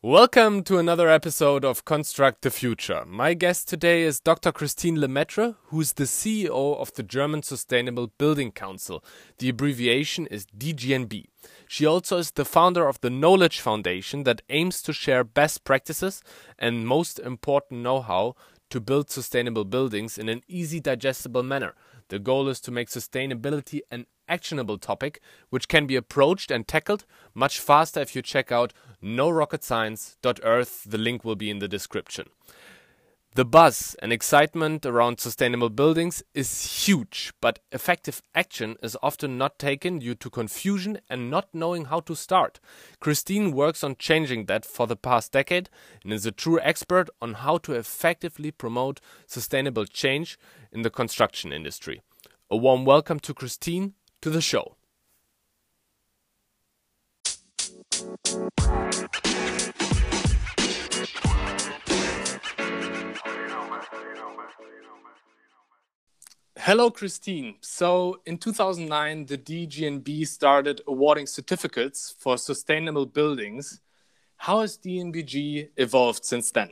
Welcome 0.00 0.62
to 0.62 0.78
another 0.78 1.08
episode 1.08 1.64
of 1.64 1.84
Construct 1.84 2.42
the 2.42 2.52
Future. 2.52 3.04
My 3.04 3.34
guest 3.34 3.66
today 3.66 4.02
is 4.02 4.20
Dr. 4.20 4.52
Christine 4.52 5.00
Lemaitre, 5.00 5.56
who's 5.70 5.94
the 5.94 6.04
CEO 6.04 6.78
of 6.78 6.94
the 6.94 7.02
German 7.02 7.42
Sustainable 7.42 8.12
Building 8.16 8.52
Council. 8.52 9.02
The 9.38 9.48
abbreviation 9.48 10.28
is 10.28 10.46
DGNB. 10.56 11.24
She 11.66 11.84
also 11.84 12.18
is 12.18 12.30
the 12.30 12.44
founder 12.44 12.86
of 12.86 13.00
the 13.00 13.10
Knowledge 13.10 13.58
Foundation 13.58 14.22
that 14.22 14.42
aims 14.50 14.82
to 14.82 14.92
share 14.92 15.24
best 15.24 15.64
practices 15.64 16.22
and 16.60 16.86
most 16.86 17.18
important 17.18 17.82
know 17.82 18.00
how 18.00 18.36
to 18.70 18.78
build 18.78 19.10
sustainable 19.10 19.64
buildings 19.64 20.16
in 20.16 20.28
an 20.28 20.42
easy, 20.46 20.78
digestible 20.78 21.42
manner. 21.42 21.74
The 22.08 22.18
goal 22.18 22.48
is 22.48 22.60
to 22.60 22.70
make 22.70 22.88
sustainability 22.88 23.80
an 23.90 24.06
actionable 24.28 24.78
topic 24.78 25.20
which 25.50 25.68
can 25.68 25.86
be 25.86 25.96
approached 25.96 26.50
and 26.50 26.66
tackled 26.66 27.04
much 27.34 27.60
faster 27.60 28.00
if 28.00 28.14
you 28.16 28.22
check 28.22 28.50
out 28.52 28.72
norocketscience.earth. 29.02 30.84
The 30.86 30.98
link 30.98 31.24
will 31.24 31.36
be 31.36 31.50
in 31.50 31.58
the 31.58 31.68
description. 31.68 32.28
The 33.38 33.44
buzz 33.44 33.94
and 34.02 34.12
excitement 34.12 34.84
around 34.84 35.20
sustainable 35.20 35.68
buildings 35.70 36.24
is 36.34 36.84
huge, 36.84 37.32
but 37.40 37.60
effective 37.70 38.20
action 38.34 38.74
is 38.82 38.96
often 39.00 39.38
not 39.38 39.60
taken 39.60 40.00
due 40.00 40.16
to 40.16 40.28
confusion 40.28 40.98
and 41.08 41.30
not 41.30 41.46
knowing 41.52 41.84
how 41.84 42.00
to 42.00 42.16
start. 42.16 42.58
Christine 42.98 43.52
works 43.52 43.84
on 43.84 43.94
changing 43.94 44.46
that 44.46 44.64
for 44.64 44.88
the 44.88 44.96
past 44.96 45.30
decade 45.30 45.70
and 46.02 46.12
is 46.12 46.26
a 46.26 46.32
true 46.32 46.58
expert 46.62 47.10
on 47.22 47.34
how 47.34 47.58
to 47.58 47.74
effectively 47.74 48.50
promote 48.50 49.00
sustainable 49.28 49.84
change 49.84 50.36
in 50.72 50.82
the 50.82 50.90
construction 50.90 51.52
industry. 51.52 52.02
A 52.50 52.56
warm 52.56 52.84
welcome 52.84 53.20
to 53.20 53.32
Christine 53.32 53.94
to 54.20 54.30
the 54.30 54.40
show. 54.40 54.74
Hello, 66.68 66.90
Christine. 66.90 67.54
So, 67.62 68.20
in 68.26 68.36
2009, 68.36 69.24
the 69.24 69.38
DGNB 69.38 70.26
started 70.26 70.82
awarding 70.86 71.26
certificates 71.26 72.14
for 72.18 72.36
sustainable 72.36 73.06
buildings. 73.06 73.80
How 74.36 74.60
has 74.60 74.76
DGNB 74.76 75.70
evolved 75.78 76.26
since 76.26 76.50
then? 76.50 76.68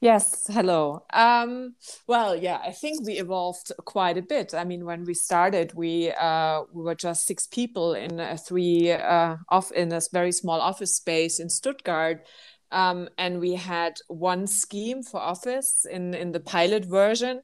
Yes, 0.00 0.46
hello. 0.48 1.02
Um, 1.12 1.74
well, 2.06 2.36
yeah, 2.36 2.60
I 2.64 2.70
think 2.70 3.04
we 3.04 3.14
evolved 3.14 3.72
quite 3.84 4.16
a 4.16 4.22
bit. 4.22 4.54
I 4.54 4.62
mean, 4.62 4.84
when 4.84 5.02
we 5.02 5.14
started, 5.14 5.74
we 5.74 6.12
uh, 6.12 6.62
we 6.72 6.84
were 6.84 6.94
just 6.94 7.26
six 7.26 7.48
people 7.48 7.94
in 7.94 8.20
a 8.20 8.38
three 8.38 8.92
uh, 8.92 9.38
off 9.48 9.72
in 9.72 9.92
a 9.92 10.02
very 10.12 10.30
small 10.30 10.60
office 10.60 10.94
space 10.94 11.40
in 11.40 11.48
Stuttgart, 11.48 12.24
um, 12.70 13.08
and 13.18 13.40
we 13.40 13.56
had 13.56 13.94
one 14.06 14.46
scheme 14.46 15.02
for 15.02 15.18
office 15.18 15.84
in 15.84 16.14
in 16.14 16.30
the 16.30 16.38
pilot 16.38 16.84
version. 16.84 17.42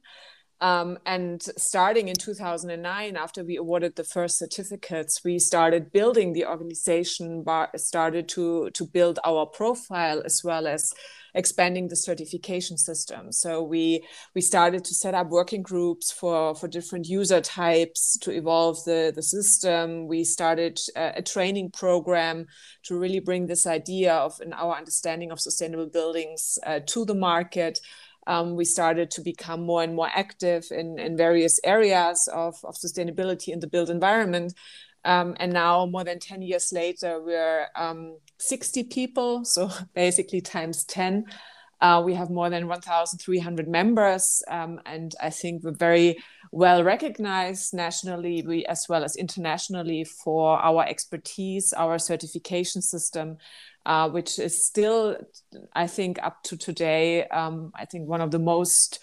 Um, 0.61 0.99
and 1.07 1.41
starting 1.57 2.07
in 2.07 2.15
2009, 2.15 3.17
after 3.17 3.43
we 3.43 3.57
awarded 3.57 3.95
the 3.95 4.03
first 4.03 4.37
certificates, 4.37 5.23
we 5.23 5.39
started 5.39 5.91
building 5.91 6.33
the 6.33 6.45
organization, 6.45 7.43
started 7.77 8.29
to 8.29 8.69
to 8.69 8.85
build 8.85 9.17
our 9.25 9.47
profile 9.47 10.21
as 10.23 10.41
well 10.43 10.67
as 10.67 10.93
expanding 11.33 11.87
the 11.87 11.95
certification 11.95 12.77
system. 12.77 13.31
So 13.31 13.63
we 13.63 14.05
we 14.35 14.41
started 14.41 14.83
to 14.85 14.93
set 14.93 15.13
up 15.13 15.29
working 15.29 15.61
groups 15.61 16.11
for 16.11 16.53
for 16.55 16.67
different 16.67 17.07
user 17.07 17.41
types 17.41 18.17
to 18.19 18.31
evolve 18.31 18.83
the 18.85 19.11
the 19.15 19.23
system. 19.23 20.07
We 20.07 20.23
started 20.23 20.79
a, 20.95 21.13
a 21.17 21.21
training 21.21 21.71
program 21.71 22.45
to 22.83 22.99
really 22.99 23.19
bring 23.19 23.47
this 23.47 23.65
idea 23.65 24.13
of 24.13 24.39
in 24.41 24.53
our 24.53 24.75
understanding 24.75 25.31
of 25.31 25.39
sustainable 25.39 25.87
buildings 25.87 26.59
uh, 26.65 26.81
to 26.87 27.05
the 27.05 27.15
market. 27.15 27.79
Um, 28.27 28.55
we 28.55 28.65
started 28.65 29.09
to 29.11 29.21
become 29.21 29.63
more 29.63 29.83
and 29.83 29.95
more 29.95 30.09
active 30.13 30.67
in, 30.71 30.99
in 30.99 31.17
various 31.17 31.59
areas 31.63 32.29
of, 32.31 32.55
of 32.63 32.75
sustainability 32.75 33.49
in 33.49 33.59
the 33.59 33.67
built 33.67 33.89
environment. 33.89 34.53
Um, 35.03 35.35
and 35.39 35.51
now, 35.51 35.87
more 35.87 36.03
than 36.03 36.19
10 36.19 36.43
years 36.43 36.71
later, 36.71 37.21
we're 37.23 37.67
um, 37.75 38.17
60 38.37 38.83
people, 38.83 39.45
so 39.45 39.69
basically 39.95 40.41
times 40.41 40.83
10. 40.85 41.25
Uh, 41.81 42.01
we 42.05 42.13
have 42.13 42.29
more 42.29 42.49
than 42.49 42.67
1,300 42.67 43.67
members, 43.67 44.43
um, 44.47 44.79
and 44.85 45.15
I 45.19 45.31
think 45.31 45.63
we're 45.63 45.71
very 45.71 46.23
well 46.51 46.83
recognized 46.83 47.73
nationally 47.73 48.43
we, 48.45 48.65
as 48.65 48.85
well 48.87 49.03
as 49.03 49.15
internationally 49.15 50.03
for 50.03 50.59
our 50.59 50.85
expertise, 50.87 51.73
our 51.73 51.97
certification 51.97 52.81
system, 52.83 53.37
uh, 53.85 54.09
which 54.09 54.37
is 54.37 54.63
still, 54.63 55.17
I 55.73 55.87
think, 55.87 56.19
up 56.21 56.43
to 56.43 56.57
today, 56.57 57.27
um, 57.29 57.71
I 57.73 57.85
think 57.85 58.07
one 58.07 58.21
of 58.21 58.29
the 58.29 58.39
most 58.39 58.99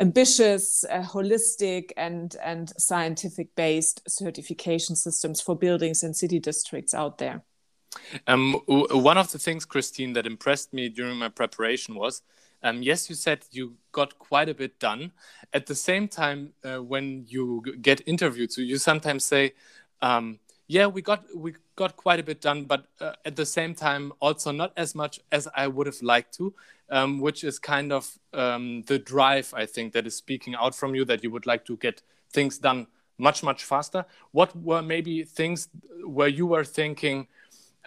ambitious, 0.00 0.84
uh, 0.84 1.02
holistic, 1.02 1.92
and 1.96 2.36
and 2.44 2.70
scientific 2.78 3.54
based 3.54 4.02
certification 4.06 4.96
systems 4.96 5.40
for 5.40 5.56
buildings 5.56 6.02
and 6.02 6.14
city 6.14 6.38
districts 6.38 6.92
out 6.92 7.18
there. 7.18 7.42
Um, 8.26 8.54
one 8.66 9.18
of 9.18 9.32
the 9.32 9.38
things, 9.38 9.64
Christine, 9.64 10.12
that 10.14 10.26
impressed 10.26 10.72
me 10.72 10.88
during 10.88 11.18
my 11.18 11.28
preparation 11.28 11.94
was, 11.94 12.22
um, 12.62 12.82
yes, 12.82 13.08
you 13.08 13.14
said 13.14 13.44
you 13.50 13.74
got 13.92 14.18
quite 14.18 14.48
a 14.48 14.54
bit 14.54 14.78
done. 14.78 15.12
At 15.52 15.66
the 15.66 15.74
same 15.74 16.08
time, 16.08 16.52
uh, 16.64 16.78
when 16.82 17.24
you 17.28 17.62
get 17.80 18.02
interviewed, 18.06 18.52
so 18.52 18.60
you 18.60 18.78
sometimes 18.78 19.24
say, 19.24 19.54
um, 20.02 20.40
"Yeah, 20.66 20.86
we 20.86 21.00
got 21.02 21.24
we 21.36 21.54
got 21.76 21.96
quite 21.96 22.18
a 22.18 22.24
bit 22.24 22.40
done, 22.40 22.64
but 22.64 22.86
uh, 23.00 23.12
at 23.24 23.36
the 23.36 23.46
same 23.46 23.74
time, 23.74 24.12
also 24.20 24.50
not 24.50 24.72
as 24.76 24.94
much 24.94 25.20
as 25.30 25.46
I 25.54 25.68
would 25.68 25.86
have 25.86 26.02
liked 26.02 26.34
to." 26.38 26.52
um, 26.90 27.20
which 27.20 27.44
is 27.44 27.58
kind 27.58 27.92
of 27.92 28.18
um, 28.32 28.82
the 28.86 28.98
drive, 28.98 29.52
I 29.54 29.66
think, 29.66 29.92
that 29.92 30.06
is 30.06 30.16
speaking 30.16 30.54
out 30.54 30.74
from 30.74 30.94
you 30.94 31.04
that 31.06 31.22
you 31.22 31.30
would 31.30 31.46
like 31.46 31.64
to 31.66 31.76
get 31.76 32.02
things 32.32 32.58
done 32.58 32.86
much, 33.18 33.42
much 33.42 33.64
faster. 33.64 34.04
What 34.32 34.54
were 34.56 34.82
maybe 34.82 35.24
things 35.24 35.68
where 36.04 36.28
you 36.28 36.46
were 36.46 36.64
thinking, 36.64 37.26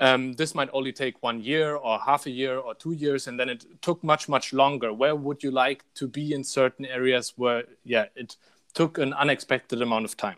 um, 0.02 0.34
this 0.34 0.56
might 0.56 0.70
only 0.74 0.92
take 0.92 1.22
one 1.22 1.40
year 1.42 1.76
or 1.76 2.00
half 2.00 2.26
a 2.26 2.32
year 2.32 2.58
or 2.58 2.74
two 2.74 2.92
years, 2.92 3.28
and 3.28 3.40
then 3.40 3.50
it 3.50 3.66
took 3.82 4.04
much, 4.04 4.28
much 4.28 4.52
longer? 4.52 4.92
Where 4.92 5.16
would 5.16 5.44
you 5.44 5.52
like 5.52 5.86
to 5.96 6.08
be 6.08 6.34
in 6.34 6.44
certain 6.44 6.86
areas 6.86 7.34
where, 7.38 7.64
yeah, 7.86 8.06
it 8.16 8.36
took 8.74 8.98
an 8.98 9.14
unexpected 9.14 9.82
amount 9.82 10.06
of 10.06 10.18
time? 10.18 10.38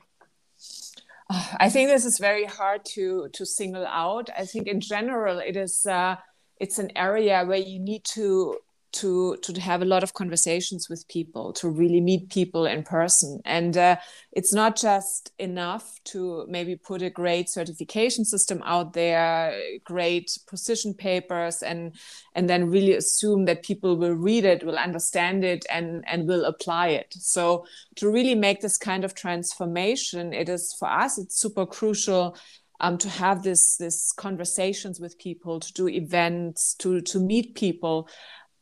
I 1.57 1.69
think 1.69 1.89
this 1.89 2.05
is 2.05 2.19
very 2.19 2.45
hard 2.45 2.85
to 2.93 3.29
to 3.29 3.45
single 3.45 3.87
out. 3.87 4.29
I 4.37 4.45
think 4.45 4.67
in 4.67 4.81
general 4.81 5.39
it 5.39 5.55
is 5.55 5.85
uh, 5.85 6.17
it's 6.59 6.77
an 6.77 6.91
area 6.95 7.43
where 7.45 7.57
you 7.57 7.79
need 7.79 8.03
to 8.15 8.57
to 8.93 9.35
to 9.37 9.59
have 9.59 9.81
a 9.81 9.85
lot 9.85 10.03
of 10.03 10.13
conversations 10.13 10.87
with 10.89 11.07
people 11.07 11.51
to 11.53 11.67
really 11.67 11.99
meet 11.99 12.29
people 12.29 12.65
in 12.65 12.83
person. 12.83 13.41
And 13.43 13.75
uh, 13.75 13.97
it's 14.31 14.53
not 14.53 14.75
just 14.75 15.31
enough 15.39 15.99
to 16.05 16.45
maybe 16.47 16.75
put 16.75 17.01
a 17.01 17.09
great 17.09 17.49
certification 17.49 18.23
system 18.23 18.61
out 18.65 18.93
there 18.93 19.53
great 19.83 20.37
position 20.47 20.93
papers 20.93 21.63
and 21.63 21.95
and 22.35 22.49
then 22.49 22.69
really 22.69 22.93
assume 22.93 23.45
that 23.45 23.63
people 23.63 23.97
will 23.97 24.13
read 24.13 24.45
it 24.45 24.65
will 24.65 24.77
understand 24.77 25.43
it 25.43 25.65
and 25.71 26.03
and 26.07 26.27
will 26.27 26.45
apply 26.45 26.89
it. 26.89 27.13
So 27.17 27.65
to 27.95 28.09
really 28.09 28.35
make 28.35 28.61
this 28.61 28.77
kind 28.77 29.03
of 29.03 29.15
transformation 29.15 30.33
it 30.33 30.49
is 30.49 30.75
for 30.77 30.89
us 30.89 31.17
it's 31.17 31.39
super 31.39 31.65
crucial 31.65 32.37
um, 32.79 32.97
to 32.97 33.09
have 33.09 33.43
this 33.43 33.77
this 33.77 34.11
conversations 34.11 34.99
with 34.99 35.17
people, 35.17 35.59
to 35.61 35.73
do 35.73 35.87
events, 35.87 36.75
to 36.75 37.01
to 37.01 37.19
meet 37.19 37.55
people, 37.55 38.09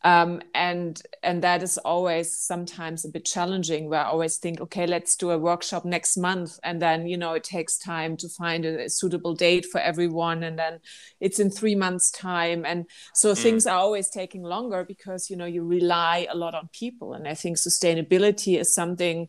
um, 0.03 0.41
and 0.55 1.01
and 1.21 1.43
that 1.43 1.61
is 1.61 1.77
always 1.77 2.35
sometimes 2.35 3.05
a 3.05 3.09
bit 3.09 3.23
challenging. 3.23 3.87
Where 3.87 3.99
I 3.99 4.05
always 4.05 4.37
think, 4.37 4.59
okay, 4.61 4.87
let's 4.87 5.15
do 5.15 5.29
a 5.29 5.37
workshop 5.37 5.85
next 5.85 6.17
month, 6.17 6.59
and 6.63 6.81
then 6.81 7.07
you 7.07 7.17
know 7.17 7.33
it 7.33 7.43
takes 7.43 7.77
time 7.77 8.17
to 8.17 8.29
find 8.29 8.65
a, 8.65 8.85
a 8.85 8.89
suitable 8.89 9.35
date 9.35 9.65
for 9.65 9.79
everyone, 9.79 10.43
and 10.43 10.57
then 10.57 10.79
it's 11.19 11.39
in 11.39 11.51
three 11.51 11.75
months' 11.75 12.09
time, 12.09 12.65
and 12.65 12.87
so 13.13 13.33
mm. 13.33 13.37
things 13.37 13.67
are 13.67 13.77
always 13.77 14.09
taking 14.09 14.41
longer 14.41 14.83
because 14.83 15.29
you 15.29 15.35
know 15.35 15.45
you 15.45 15.63
rely 15.63 16.27
a 16.31 16.35
lot 16.35 16.55
on 16.55 16.69
people, 16.73 17.13
and 17.13 17.27
I 17.27 17.35
think 17.35 17.57
sustainability 17.57 18.59
is 18.59 18.73
something 18.73 19.27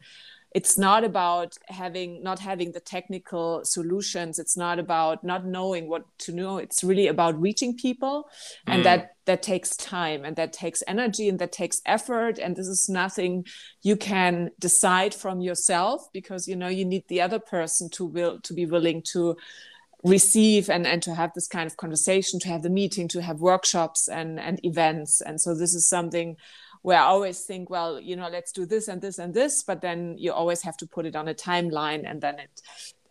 it's 0.54 0.76
not 0.76 1.02
about 1.04 1.56
having 1.68 2.22
not 2.22 2.38
having 2.38 2.72
the 2.72 2.80
technical 2.80 3.64
solutions. 3.64 4.38
It's 4.38 4.56
not 4.56 4.78
about 4.78 5.24
not 5.24 5.46
knowing 5.46 5.88
what 5.88 6.04
to 6.20 6.32
know. 6.32 6.58
It's 6.58 6.84
really 6.84 7.06
about 7.06 7.40
reaching 7.40 7.76
people 7.76 8.28
and 8.66 8.80
mm. 8.80 8.84
that 8.84 9.16
that 9.24 9.42
takes 9.42 9.76
time 9.76 10.24
and 10.24 10.36
that 10.36 10.52
takes 10.52 10.82
energy 10.86 11.28
and 11.28 11.38
that 11.38 11.52
takes 11.52 11.80
effort 11.86 12.38
and 12.38 12.56
this 12.56 12.66
is 12.66 12.88
nothing 12.88 13.46
you 13.82 13.96
can 13.96 14.50
decide 14.58 15.14
from 15.14 15.40
yourself 15.40 16.08
because 16.12 16.48
you 16.48 16.56
know 16.56 16.68
you 16.68 16.84
need 16.84 17.04
the 17.08 17.20
other 17.20 17.38
person 17.38 17.88
to 17.90 18.04
will 18.04 18.40
to 18.40 18.52
be 18.52 18.66
willing 18.66 19.00
to 19.00 19.36
receive 20.04 20.68
and 20.68 20.86
and 20.86 21.02
to 21.02 21.14
have 21.14 21.32
this 21.34 21.46
kind 21.46 21.66
of 21.66 21.76
conversation 21.76 22.40
to 22.40 22.48
have 22.48 22.62
the 22.62 22.70
meeting 22.70 23.06
to 23.08 23.22
have 23.22 23.40
workshops 23.40 24.08
and 24.08 24.40
and 24.40 24.60
events. 24.64 25.20
And 25.20 25.40
so 25.40 25.54
this 25.54 25.74
is 25.74 25.88
something 25.88 26.36
where 26.82 26.98
I 26.98 27.04
always 27.04 27.40
think, 27.40 27.70
well, 27.70 28.00
you 28.00 28.16
know, 28.16 28.28
let's 28.28 28.52
do 28.52 28.66
this 28.66 28.88
and 28.88 29.00
this 29.00 29.18
and 29.18 29.32
this, 29.32 29.62
but 29.62 29.80
then 29.80 30.16
you 30.18 30.32
always 30.32 30.62
have 30.62 30.76
to 30.78 30.86
put 30.86 31.06
it 31.06 31.16
on 31.16 31.28
a 31.28 31.34
timeline, 31.34 32.08
and 32.08 32.20
then 32.20 32.38
it 32.38 32.60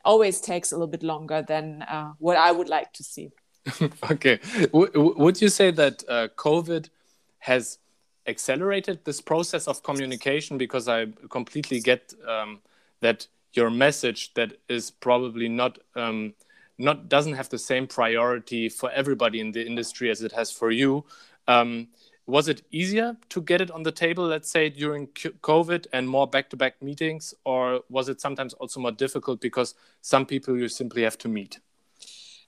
always 0.03 0.41
takes 0.41 0.71
a 0.71 0.75
little 0.75 0.87
bit 0.87 1.03
longer 1.03 1.43
than 1.47 1.81
uh, 1.83 2.13
what 2.19 2.37
I 2.37 2.51
would 2.51 2.69
like 2.69 2.91
to 2.93 3.03
see. 3.03 3.31
okay. 4.11 4.39
W 4.73 5.13
would 5.17 5.41
you 5.41 5.49
say 5.49 5.71
that 5.71 6.03
uh, 6.09 6.27
COVID 6.35 6.89
has 7.39 7.77
accelerated 8.27 9.05
this 9.05 9.21
process 9.21 9.67
of 9.67 9.83
communication? 9.83 10.57
Because 10.57 10.87
I 10.87 11.07
completely 11.29 11.79
get 11.79 12.13
um, 12.27 12.59
that 13.01 13.27
your 13.53 13.69
message 13.69 14.33
that 14.33 14.53
is 14.67 14.91
probably 14.91 15.47
not 15.47 15.77
um, 15.95 16.33
not 16.77 17.07
doesn't 17.09 17.33
have 17.33 17.49
the 17.49 17.59
same 17.59 17.87
priority 17.87 18.67
for 18.69 18.89
everybody 18.91 19.39
in 19.39 19.51
the 19.51 19.65
industry 19.65 20.09
as 20.09 20.21
it 20.21 20.31
has 20.31 20.51
for 20.51 20.71
you. 20.71 21.05
Um, 21.47 21.87
was 22.27 22.47
it 22.47 22.61
easier 22.71 23.17
to 23.29 23.41
get 23.41 23.61
it 23.61 23.71
on 23.71 23.83
the 23.83 23.91
table, 23.91 24.25
let's 24.25 24.49
say 24.49 24.69
during 24.69 25.07
COVID 25.07 25.87
and 25.93 26.07
more 26.07 26.27
back-to-back 26.27 26.79
-back 26.79 26.85
meetings, 26.85 27.33
or 27.45 27.81
was 27.89 28.09
it 28.09 28.21
sometimes 28.21 28.53
also 28.53 28.79
more 28.79 28.91
difficult 28.91 29.41
because 29.41 29.75
some 30.01 30.25
people 30.25 30.57
you 30.57 30.67
simply 30.69 31.03
have 31.03 31.17
to 31.17 31.27
meet? 31.27 31.59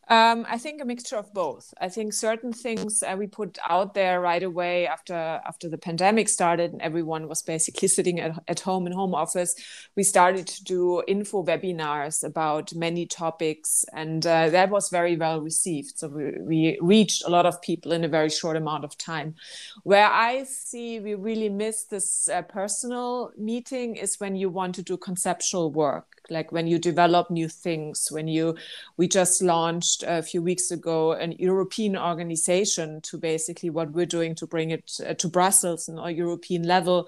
Um, 0.10 0.46
I 0.50 0.58
think 0.58 0.82
a 0.82 0.86
mixture 0.86 1.16
of 1.16 1.34
both. 1.34 1.74
I 1.80 1.88
think 1.88 2.14
certain 2.14 2.52
things 2.52 3.04
uh, 3.04 3.16
we 3.18 3.26
put 3.28 3.58
out 3.68 3.94
there 3.94 4.20
right 4.20 4.44
away 4.44 4.86
after 4.86 5.14
after 5.14 5.70
the 5.70 5.78
pandemic 5.78 6.28
started 6.28 6.74
and 6.74 6.82
everyone 6.82 7.30
was 7.30 7.42
basically 7.42 7.88
sitting 7.98 8.20
at, 8.20 8.44
at 8.50 8.60
home 8.60 8.86
in 8.86 8.92
home 8.92 9.16
office. 9.16 9.56
We 9.96 10.04
started 10.04 10.46
to 10.48 10.64
do 10.64 11.04
info 11.08 11.44
webinars 11.44 12.24
about 12.24 12.76
many 12.76 13.06
topics, 13.06 13.86
and 13.94 14.26
uh, 14.28 14.50
that 14.50 14.70
was 14.70 14.90
very 14.90 15.16
well 15.16 15.40
received. 15.40 15.98
So 15.98 16.10
we, 16.10 16.32
we 16.42 16.78
reached 16.82 17.24
a 17.26 17.30
lot 17.30 17.46
of 17.46 17.62
people 17.62 17.94
in 17.94 18.04
a 18.04 18.10
very 18.10 18.30
short 18.30 18.58
amount 18.58 18.84
of 18.84 18.98
time. 18.98 19.36
Where 19.84 20.10
I 20.12 20.44
see 20.44 21.00
we 21.00 21.16
really 21.16 21.50
miss 21.50 21.86
this 21.86 22.28
uh, 22.28 22.42
personal 22.42 23.32
meeting 23.38 23.96
is 23.96 24.20
when 24.20 24.36
you 24.36 24.50
want 24.50 24.76
to 24.76 24.84
do 24.84 24.98
conceptual 24.98 25.72
work 25.72 26.14
like 26.30 26.52
when 26.52 26.68
you 26.68 26.80
develop 26.80 27.30
new 27.30 27.48
things 27.48 28.08
when 28.10 28.28
you 28.28 28.56
we 28.98 29.08
just 29.08 29.42
launched 29.42 29.93
a 30.08 30.24
few 30.24 30.42
weeks 30.42 30.72
ago 30.72 31.12
an 31.12 31.34
european 31.34 31.96
organization 31.96 33.02
to 33.02 33.18
basically 33.18 33.70
what 33.70 33.92
we're 33.92 34.06
doing 34.06 34.34
to 34.34 34.48
bring 34.48 34.72
it 34.72 34.92
uh, 35.06 35.14
to 35.14 35.28
brussels 35.28 35.88
and 35.88 36.00
a 36.00 36.12
european 36.12 36.64
level. 36.64 37.08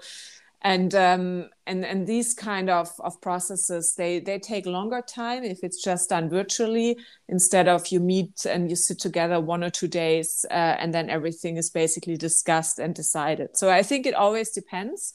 And 0.62 0.94
um, 0.94 1.50
and 1.66 1.84
and 1.84 2.06
these 2.06 2.34
kind 2.34 2.70
of, 2.70 2.90
of 3.00 3.20
processes 3.20 3.94
they 3.94 4.18
they 4.20 4.38
take 4.38 4.66
longer 4.66 5.02
time 5.02 5.44
if 5.44 5.62
it's 5.62 5.80
just 5.84 6.08
done 6.08 6.28
virtually. 6.28 6.96
Instead 7.28 7.68
of 7.68 7.86
you 7.88 8.00
meet 8.00 8.46
and 8.46 8.68
you 8.70 8.74
sit 8.74 8.98
together 8.98 9.38
one 9.38 9.62
or 9.62 9.70
two 9.70 9.86
days 9.86 10.44
uh, 10.50 10.74
and 10.80 10.92
then 10.92 11.10
everything 11.10 11.56
is 11.56 11.70
basically 11.70 12.16
discussed 12.16 12.78
and 12.78 12.94
decided. 12.94 13.56
So 13.56 13.70
i 13.70 13.82
think 13.82 14.06
it 14.06 14.14
always 14.14 14.50
depends 14.50 15.12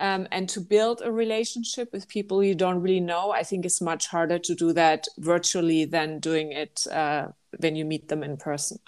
um, 0.00 0.26
and 0.30 0.48
to 0.48 0.60
build 0.60 1.02
a 1.04 1.10
relationship 1.10 1.92
with 1.92 2.08
people 2.08 2.42
you 2.42 2.54
don't 2.54 2.80
really 2.80 3.00
know 3.00 3.30
i 3.30 3.42
think 3.42 3.64
it's 3.64 3.80
much 3.80 4.06
harder 4.08 4.38
to 4.38 4.54
do 4.54 4.72
that 4.72 5.06
virtually 5.18 5.84
than 5.84 6.18
doing 6.18 6.52
it 6.52 6.86
uh, 6.92 7.28
when 7.58 7.76
you 7.76 7.84
meet 7.84 8.08
them 8.08 8.22
in 8.22 8.36
person. 8.36 8.78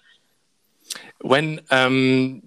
When 1.22 1.60
um, 1.70 2.43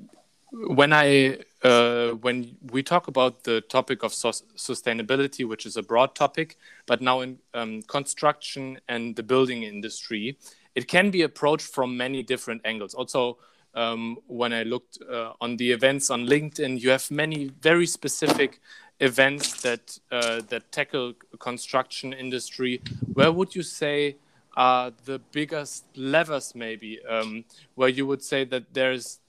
when 0.52 0.94
i 0.94 1.38
uh, 1.64 2.10
when 2.26 2.58
we 2.72 2.82
talk 2.84 3.08
about 3.08 3.44
the 3.44 3.62
topic 3.62 4.04
of 4.04 4.12
sustainability 4.12 5.48
which 5.48 5.66
is 5.66 5.78
a 5.78 5.84
broad 5.84 6.16
topic 6.16 6.58
but 6.88 7.02
now 7.02 7.22
in 7.22 7.38
um, 7.54 7.82
construction 7.84 8.80
and 8.88 9.16
the 9.16 9.24
building 9.24 9.64
industry 9.64 10.38
it 10.76 10.88
can 10.88 11.12
be 11.12 11.22
approached 11.22 11.68
from 11.68 11.98
many 11.98 12.24
different 12.24 12.62
angles. 12.66 12.94
Also 12.94 13.38
um, 13.74 14.18
when 14.28 14.54
I 14.54 14.64
looked 14.64 15.00
uh, 15.02 15.34
on 15.40 15.58
the 15.58 15.72
events 15.72 16.10
on 16.10 16.26
LinkedIn, 16.26 16.80
you 16.80 16.90
have 16.90 17.10
many 17.10 17.52
very 17.62 17.86
specific 17.86 18.60
events 19.00 19.62
that 19.62 19.98
uh, 20.12 20.42
that 20.50 20.72
tackle 20.72 21.14
construction 21.40 22.14
industry. 22.14 22.82
Where 23.14 23.32
would 23.32 23.56
you 23.56 23.64
say 23.64 24.18
are 24.58 24.92
the 25.06 25.20
biggest 25.32 25.86
levers, 25.96 26.54
maybe, 26.54 27.00
um, 27.06 27.46
where 27.76 27.90
you 27.90 28.06
would 28.06 28.22
say 28.22 28.44
that 28.46 28.74
there's 28.74 29.20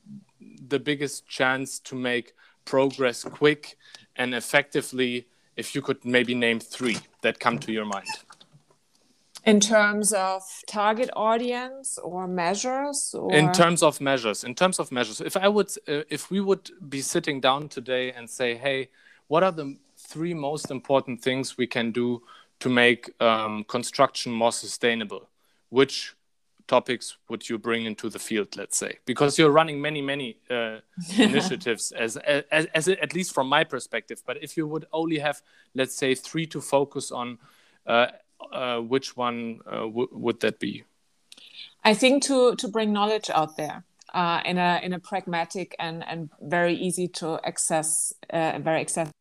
the 0.68 0.78
biggest 0.78 1.28
chance 1.28 1.78
to 1.78 1.94
make 1.94 2.34
progress 2.64 3.24
quick 3.24 3.76
and 4.16 4.34
effectively? 4.34 5.26
If 5.54 5.74
you 5.74 5.82
could 5.82 6.02
maybe 6.04 6.34
name 6.34 6.60
three 6.60 6.96
that 7.20 7.38
come 7.38 7.58
to 7.58 7.72
your 7.72 7.84
mind 7.84 8.08
in 9.44 9.58
terms 9.58 10.12
of 10.12 10.42
target 10.66 11.10
audience 11.16 11.98
or 11.98 12.28
measures 12.28 13.14
or... 13.18 13.32
in 13.32 13.52
terms 13.52 13.82
of 13.82 14.00
measures 14.00 14.44
in 14.44 14.54
terms 14.54 14.78
of 14.78 14.92
measures 14.92 15.20
if 15.20 15.36
i 15.36 15.48
would 15.48 15.68
uh, 15.88 16.02
if 16.10 16.30
we 16.30 16.40
would 16.40 16.70
be 16.88 17.00
sitting 17.00 17.40
down 17.40 17.68
today 17.68 18.12
and 18.12 18.28
say 18.28 18.54
hey 18.54 18.88
what 19.28 19.42
are 19.42 19.52
the 19.52 19.76
three 19.96 20.34
most 20.34 20.70
important 20.70 21.22
things 21.22 21.56
we 21.56 21.66
can 21.66 21.90
do 21.92 22.22
to 22.60 22.68
make 22.68 23.10
um, 23.20 23.64
construction 23.64 24.30
more 24.30 24.52
sustainable? 24.52 25.28
Which 25.70 26.14
topics 26.68 27.16
would 27.28 27.48
you 27.48 27.58
bring 27.58 27.84
into 27.84 28.08
the 28.08 28.18
field 28.18 28.56
let's 28.56 28.76
say? 28.76 28.98
Because 29.04 29.38
you're 29.38 29.50
running 29.50 29.80
many 29.80 30.02
many 30.02 30.36
uh, 30.50 30.78
initiatives 31.18 31.92
as, 31.92 32.16
as, 32.16 32.66
as 32.74 32.88
at 32.88 33.14
least 33.14 33.34
from 33.34 33.48
my 33.48 33.64
perspective 33.64 34.22
but 34.26 34.36
if 34.42 34.56
you 34.56 34.66
would 34.66 34.86
only 34.92 35.18
have 35.18 35.42
let's 35.74 35.94
say 35.94 36.14
three 36.14 36.46
to 36.46 36.60
focus 36.60 37.10
on 37.10 37.38
uh, 37.86 38.06
uh, 38.52 38.78
which 38.78 39.16
one 39.16 39.60
uh, 39.66 39.86
would 39.88 40.40
that 40.40 40.58
be? 40.58 40.84
I 41.84 41.94
think 41.94 42.22
to 42.24 42.54
to 42.56 42.68
bring 42.68 42.92
knowledge 42.92 43.30
out 43.30 43.56
there 43.56 43.84
uh, 44.14 44.40
in 44.44 44.58
a 44.58 44.80
in 44.82 44.92
a 44.92 44.98
pragmatic 44.98 45.74
and 45.78 46.04
and 46.06 46.30
very 46.40 46.74
easy 46.74 47.08
to 47.08 47.40
access, 47.44 48.12
uh, 48.30 48.58
very 48.60 48.80
accessible. 48.80 49.12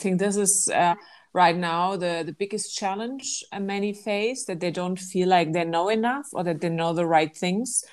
I 0.00 0.02
think 0.02 0.18
this 0.18 0.36
is 0.36 0.68
uh, 0.68 0.94
right 1.32 1.56
now 1.56 1.96
the 1.96 2.22
the 2.24 2.32
biggest 2.32 2.76
challenge 2.76 3.44
many 3.58 3.92
face 3.92 4.44
that 4.44 4.60
they 4.60 4.70
don't 4.70 4.98
feel 4.98 5.28
like 5.28 5.52
they 5.52 5.64
know 5.64 5.88
enough 5.88 6.28
or 6.32 6.44
that 6.44 6.60
they 6.60 6.68
know 6.68 6.92
the 6.92 7.06
right 7.06 7.36
things. 7.36 7.84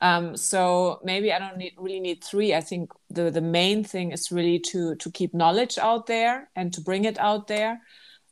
Um, 0.00 0.36
so 0.36 1.00
maybe 1.02 1.32
I 1.32 1.40
don't 1.40 1.56
need, 1.56 1.74
really 1.76 1.98
need 1.98 2.22
three. 2.22 2.54
I 2.54 2.60
think 2.60 2.92
the 3.10 3.30
the 3.30 3.40
main 3.40 3.82
thing 3.82 4.12
is 4.12 4.30
really 4.30 4.60
to 4.70 4.94
to 4.96 5.10
keep 5.10 5.34
knowledge 5.34 5.76
out 5.78 6.06
there 6.06 6.50
and 6.54 6.72
to 6.74 6.80
bring 6.80 7.04
it 7.04 7.18
out 7.18 7.48
there 7.48 7.80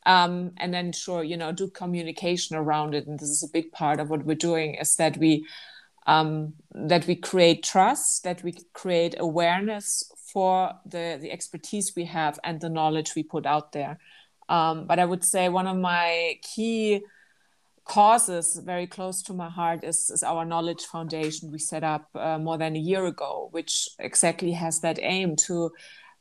um, 0.07 0.53
and 0.57 0.73
then 0.73 0.93
sure 0.93 1.23
you 1.23 1.37
know 1.37 1.53
do 1.53 1.69
communication 1.69 2.57
around 2.57 2.95
it. 2.95 3.07
And 3.07 3.19
this 3.19 3.29
is 3.29 3.43
a 3.43 3.53
big 3.53 3.73
part 3.73 4.01
of 4.01 4.09
what 4.09 4.25
we're 4.25 4.37
doing 4.37 4.75
is 4.77 4.97
that 4.97 5.19
we 5.19 5.47
um, 6.07 6.55
that 6.73 7.07
we 7.07 7.17
create 7.17 7.65
trust 7.65 8.23
that 8.23 8.43
we 8.43 8.55
create 8.73 9.17
awareness 9.19 10.11
for 10.33 10.73
the 10.87 11.19
the 11.21 11.31
expertise 11.31 11.93
we 11.97 12.05
have 12.05 12.39
and 12.45 12.61
the 12.61 12.71
knowledge 12.71 13.15
we 13.15 13.23
put 13.23 13.45
out 13.45 13.73
there. 13.73 13.99
Um, 14.49 14.87
but 14.87 15.01
i 15.01 15.05
would 15.05 15.25
say 15.25 15.49
one 15.49 15.67
of 15.67 15.77
my 15.77 16.39
key 16.41 17.01
causes 17.85 18.61
very 18.65 18.87
close 18.87 19.23
to 19.23 19.33
my 19.33 19.49
heart 19.49 19.83
is, 19.83 20.09
is 20.11 20.23
our 20.23 20.45
knowledge 20.45 20.85
foundation 20.85 21.51
we 21.51 21.59
set 21.59 21.83
up 21.83 22.09
uh, 22.15 22.39
more 22.39 22.57
than 22.57 22.77
a 22.77 22.79
year 22.79 23.07
ago 23.07 23.49
which 23.51 23.89
exactly 23.99 24.53
has 24.53 24.81
that 24.81 25.01
aim 25.03 25.35
to 25.35 25.73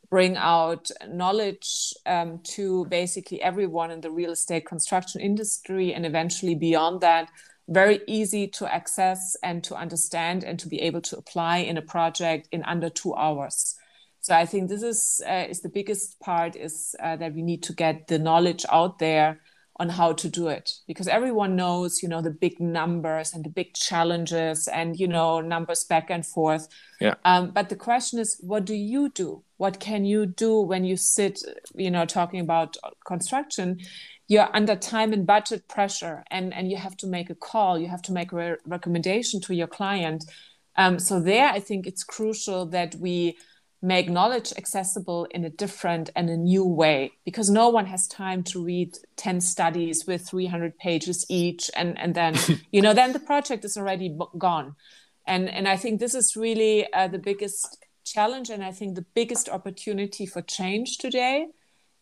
bring 0.09 0.37
out 0.37 0.89
knowledge 1.07 1.93
um, 2.05 2.39
to 2.43 2.85
basically 2.85 3.41
everyone 3.41 3.91
in 3.91 4.01
the 4.01 4.11
real 4.11 4.31
estate 4.31 4.65
construction 4.65 5.21
industry 5.21 5.93
and 5.93 6.05
eventually 6.05 6.55
beyond 6.55 7.01
that 7.01 7.29
very 7.67 8.01
easy 8.07 8.47
to 8.47 8.71
access 8.71 9.35
and 9.41 9.63
to 9.63 9.75
understand 9.75 10.43
and 10.43 10.59
to 10.59 10.67
be 10.67 10.81
able 10.81 11.01
to 11.01 11.17
apply 11.17 11.57
in 11.57 11.77
a 11.77 11.81
project 11.81 12.47
in 12.51 12.63
under 12.63 12.89
two 12.89 13.15
hours. 13.15 13.75
So 14.21 14.33
i 14.33 14.45
think 14.45 14.69
this 14.69 14.83
is 14.83 15.21
uh, 15.27 15.45
is 15.49 15.61
the 15.61 15.69
biggest 15.69 16.19
part 16.19 16.55
is 16.55 16.95
uh, 17.01 17.15
that 17.17 17.33
we 17.33 17.41
need 17.41 17.63
to 17.63 17.73
get 17.73 18.07
the 18.07 18.19
knowledge 18.19 18.65
out 18.71 18.97
there 18.99 19.39
on 19.77 19.89
how 19.89 20.13
to 20.13 20.29
do 20.29 20.47
it. 20.47 20.71
Because 20.87 21.07
everyone 21.07 21.55
knows 21.55 22.01
you 22.01 22.09
know 22.09 22.21
the 22.21 22.31
big 22.31 22.59
numbers 22.59 23.33
and 23.33 23.43
the 23.43 23.49
big 23.49 23.73
challenges 23.73 24.67
and 24.67 24.99
you 24.99 25.07
know 25.07 25.41
numbers 25.41 25.83
back 25.83 26.09
and 26.09 26.25
forth. 26.25 26.67
Yeah. 26.99 27.15
Um, 27.23 27.51
but 27.51 27.69
the 27.69 27.75
question 27.75 28.19
is 28.19 28.37
what 28.41 28.65
do 28.65 28.75
you 28.75 29.09
do 29.09 29.43
what 29.57 29.79
can 29.79 30.05
you 30.05 30.25
do 30.25 30.59
when 30.59 30.83
you 30.83 30.97
sit 30.97 31.41
you 31.75 31.91
know 31.91 32.05
talking 32.05 32.39
about 32.39 32.77
construction? 33.05 33.79
You're 34.27 34.49
under 34.55 34.75
time 34.75 35.13
and 35.13 35.25
budget 35.25 35.67
pressure 35.67 36.23
and 36.31 36.53
and 36.53 36.69
you 36.69 36.77
have 36.77 36.97
to 36.97 37.07
make 37.07 37.29
a 37.29 37.35
call 37.35 37.77
you 37.79 37.87
have 37.87 38.01
to 38.03 38.11
make 38.11 38.31
a 38.31 38.35
re 38.35 38.55
recommendation 38.65 39.41
to 39.41 39.55
your 39.55 39.67
client. 39.67 40.25
Um, 40.77 40.99
so 40.99 41.21
there 41.21 41.47
i 41.47 41.61
think 41.61 41.87
it's 41.87 42.03
crucial 42.03 42.65
that 42.65 42.95
we 42.95 43.37
make 43.85 44.09
knowledge 44.09 44.51
accessible 44.57 45.25
in 45.25 45.45
a 45.45 45.49
different 45.49 46.09
and 46.15 46.27
a 46.29 46.35
new 46.35 46.65
way 46.65 47.11
because 47.23 47.51
no 47.51 47.69
one 47.69 47.85
has 47.85 48.07
time 48.07 48.41
to 48.41 48.63
read 48.63 48.97
10 49.15 49.41
studies 49.41 50.07
with 50.07 50.27
300 50.27 50.77
pages 50.77 51.23
each 51.29 51.69
and 51.75 51.97
and 51.99 52.15
then 52.15 52.35
you 52.71 52.81
know 52.81 52.93
then 52.93 53.13
the 53.13 53.19
project 53.19 53.63
is 53.63 53.77
already 53.77 54.17
gone. 54.37 54.75
And 55.27 55.49
and 55.49 55.67
i 55.67 55.77
think 55.77 55.99
this 55.99 56.15
is 56.15 56.35
really 56.35 56.91
uh, 56.93 57.07
the 57.07 57.19
biggest 57.19 57.84
challenge 58.05 58.49
and 58.49 58.63
i 58.63 58.71
think 58.71 58.95
the 58.95 59.05
biggest 59.13 59.49
opportunity 59.49 60.25
for 60.25 60.41
change 60.41 60.97
today 60.97 61.47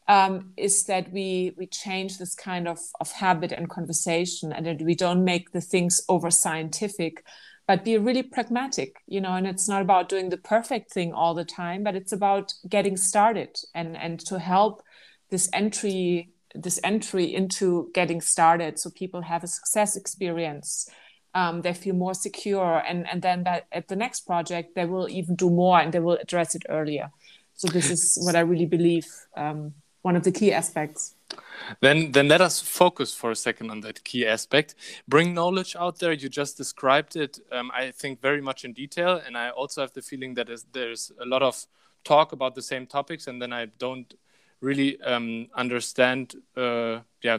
um, 0.08 0.52
is 0.58 0.84
that 0.84 1.12
we 1.14 1.54
we 1.58 1.66
change 1.66 2.18
this 2.18 2.36
kind 2.36 2.68
of 2.68 2.80
of 3.00 3.12
habit 3.12 3.52
and 3.52 3.70
conversation 3.70 4.52
and 4.52 4.66
that 4.66 4.82
we 4.82 4.96
don't 4.96 5.24
make 5.24 5.52
the 5.52 5.62
things 5.62 6.02
over 6.10 6.30
scientific 6.30 7.24
but 7.68 7.86
be 7.86 7.98
really 7.98 8.24
pragmatic 8.24 8.98
you 9.08 9.22
know 9.22 9.34
and 9.34 9.48
it's 9.48 9.70
not 9.70 9.82
about 9.82 10.10
doing 10.10 10.30
the 10.30 10.38
perfect 10.38 10.92
thing 10.92 11.14
all 11.14 11.34
the 11.34 11.46
time 11.46 11.84
but 11.84 11.96
it's 11.96 12.12
about 12.12 12.54
getting 12.68 12.98
started 12.98 13.58
and 13.74 13.96
and 13.96 14.20
to 14.20 14.40
help 14.40 14.84
this 15.30 15.50
entry 15.54 16.30
this 16.54 16.80
entry 16.84 17.34
into 17.34 17.90
getting 17.94 18.22
started 18.22 18.78
so 18.78 18.90
people 18.90 19.22
have 19.22 19.44
a 19.44 19.48
success 19.48 19.96
experience 19.96 20.90
um, 21.36 21.62
they 21.62 21.74
feel 21.74 21.96
more 21.96 22.14
secure 22.14 22.84
and 22.88 23.08
and 23.08 23.22
then 23.22 23.44
that 23.44 23.66
at 23.72 23.88
the 23.88 23.96
next 23.96 24.22
project 24.22 24.76
they 24.76 24.86
will 24.86 25.10
even 25.10 25.36
do 25.36 25.50
more 25.50 25.80
and 25.80 25.92
they 25.94 26.00
will 26.00 26.18
address 26.22 26.56
it 26.56 26.64
earlier. 26.70 27.12
So 27.56 27.68
this 27.68 27.90
is 27.90 28.18
what 28.24 28.36
i 28.36 28.40
really 28.40 28.66
believe 28.66 29.08
um, 29.36 29.74
one 30.02 30.16
of 30.16 30.24
the 30.24 30.32
key 30.32 30.52
aspects. 30.52 31.16
Then 31.82 32.12
then 32.12 32.28
let 32.28 32.42
us 32.42 32.62
focus 32.62 33.14
for 33.14 33.32
a 33.32 33.36
second 33.36 33.72
on 33.72 33.82
that 33.82 34.04
key 34.04 34.28
aspect. 34.28 34.76
Bring 35.08 35.34
knowledge 35.34 35.76
out 35.76 36.00
there. 36.00 36.12
You 36.12 36.30
just 36.30 36.58
described 36.58 37.16
it 37.16 37.40
um, 37.52 37.72
i 37.74 37.92
think 37.92 38.22
very 38.22 38.42
much 38.42 38.66
in 38.66 38.74
detail 38.74 39.22
and 39.26 39.38
i 39.38 39.50
also 39.50 39.82
have 39.82 39.94
the 39.94 40.02
feeling 40.02 40.36
that 40.36 40.50
there's 40.72 41.12
a 41.20 41.26
lot 41.26 41.42
of 41.42 41.66
talk 42.04 42.34
about 42.34 42.54
the 42.56 42.62
same 42.62 42.86
topics 42.86 43.28
and 43.28 43.42
then 43.42 43.54
i 43.54 43.66
don't 43.78 44.14
really 44.62 45.00
um, 45.02 45.48
understand 45.56 46.36
uh, 46.58 47.00
yeah 47.22 47.38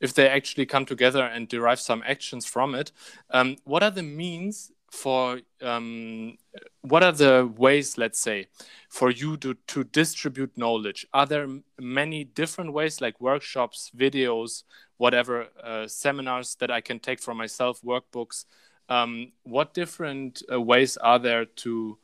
if 0.00 0.14
they 0.14 0.28
actually 0.28 0.66
come 0.66 0.86
together 0.86 1.24
and 1.24 1.48
derive 1.48 1.80
some 1.80 2.02
actions 2.06 2.46
from 2.46 2.74
it. 2.74 2.92
Um, 3.30 3.56
what 3.64 3.82
are 3.82 3.90
the 3.90 4.02
means 4.02 4.72
for 4.90 5.40
um, 5.60 6.38
what 6.80 7.02
are 7.02 7.12
the 7.12 7.52
ways, 7.56 7.98
let's 7.98 8.18
say, 8.18 8.46
for 8.88 9.10
you 9.10 9.36
to, 9.38 9.54
to 9.66 9.84
distribute 9.84 10.56
knowledge? 10.56 11.06
Are 11.12 11.26
there 11.26 11.46
many 11.78 12.24
different 12.24 12.72
ways, 12.72 13.00
like 13.00 13.20
workshops, 13.20 13.90
videos, 13.96 14.62
whatever, 14.96 15.48
uh, 15.62 15.86
seminars 15.86 16.56
that 16.56 16.70
I 16.70 16.80
can 16.80 16.98
take 17.00 17.20
for 17.20 17.34
myself, 17.34 17.82
workbooks? 17.82 18.44
Um, 18.88 19.32
what 19.42 19.74
different 19.74 20.42
uh, 20.50 20.60
ways 20.60 20.96
are 20.96 21.18
there 21.18 21.44
to, 21.44 21.98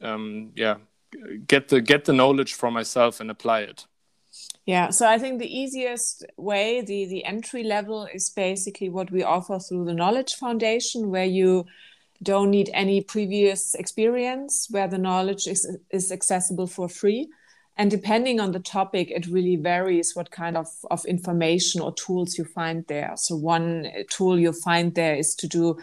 um, 0.00 0.50
yeah, 0.56 0.76
get 1.46 1.68
the 1.68 1.80
get 1.80 2.04
the 2.04 2.12
knowledge 2.12 2.54
for 2.54 2.70
myself 2.70 3.20
and 3.20 3.30
apply 3.30 3.60
it? 3.60 3.86
Yeah, 4.66 4.90
so 4.90 5.06
I 5.06 5.18
think 5.18 5.38
the 5.38 5.58
easiest 5.58 6.24
way, 6.36 6.80
the 6.80 7.06
the 7.06 7.24
entry 7.24 7.62
level, 7.62 8.08
is 8.12 8.30
basically 8.30 8.88
what 8.88 9.10
we 9.10 9.22
offer 9.22 9.58
through 9.58 9.84
the 9.84 9.94
Knowledge 9.94 10.34
Foundation, 10.34 11.10
where 11.10 11.24
you 11.24 11.66
don't 12.22 12.50
need 12.50 12.70
any 12.72 13.00
previous 13.02 13.74
experience, 13.74 14.66
where 14.70 14.88
the 14.88 14.98
knowledge 14.98 15.46
is 15.46 15.78
is 15.90 16.10
accessible 16.10 16.66
for 16.66 16.88
free. 16.88 17.28
And 17.78 17.90
depending 17.90 18.40
on 18.40 18.52
the 18.52 18.60
topic, 18.60 19.10
it 19.10 19.26
really 19.26 19.56
varies 19.56 20.16
what 20.16 20.30
kind 20.30 20.56
of, 20.56 20.66
of 20.90 21.04
information 21.04 21.82
or 21.82 21.92
tools 21.92 22.38
you 22.38 22.44
find 22.44 22.86
there. 22.88 23.12
So, 23.16 23.36
one 23.36 23.86
tool 24.08 24.38
you 24.38 24.52
find 24.52 24.94
there 24.94 25.14
is 25.14 25.34
to 25.36 25.46
do 25.46 25.76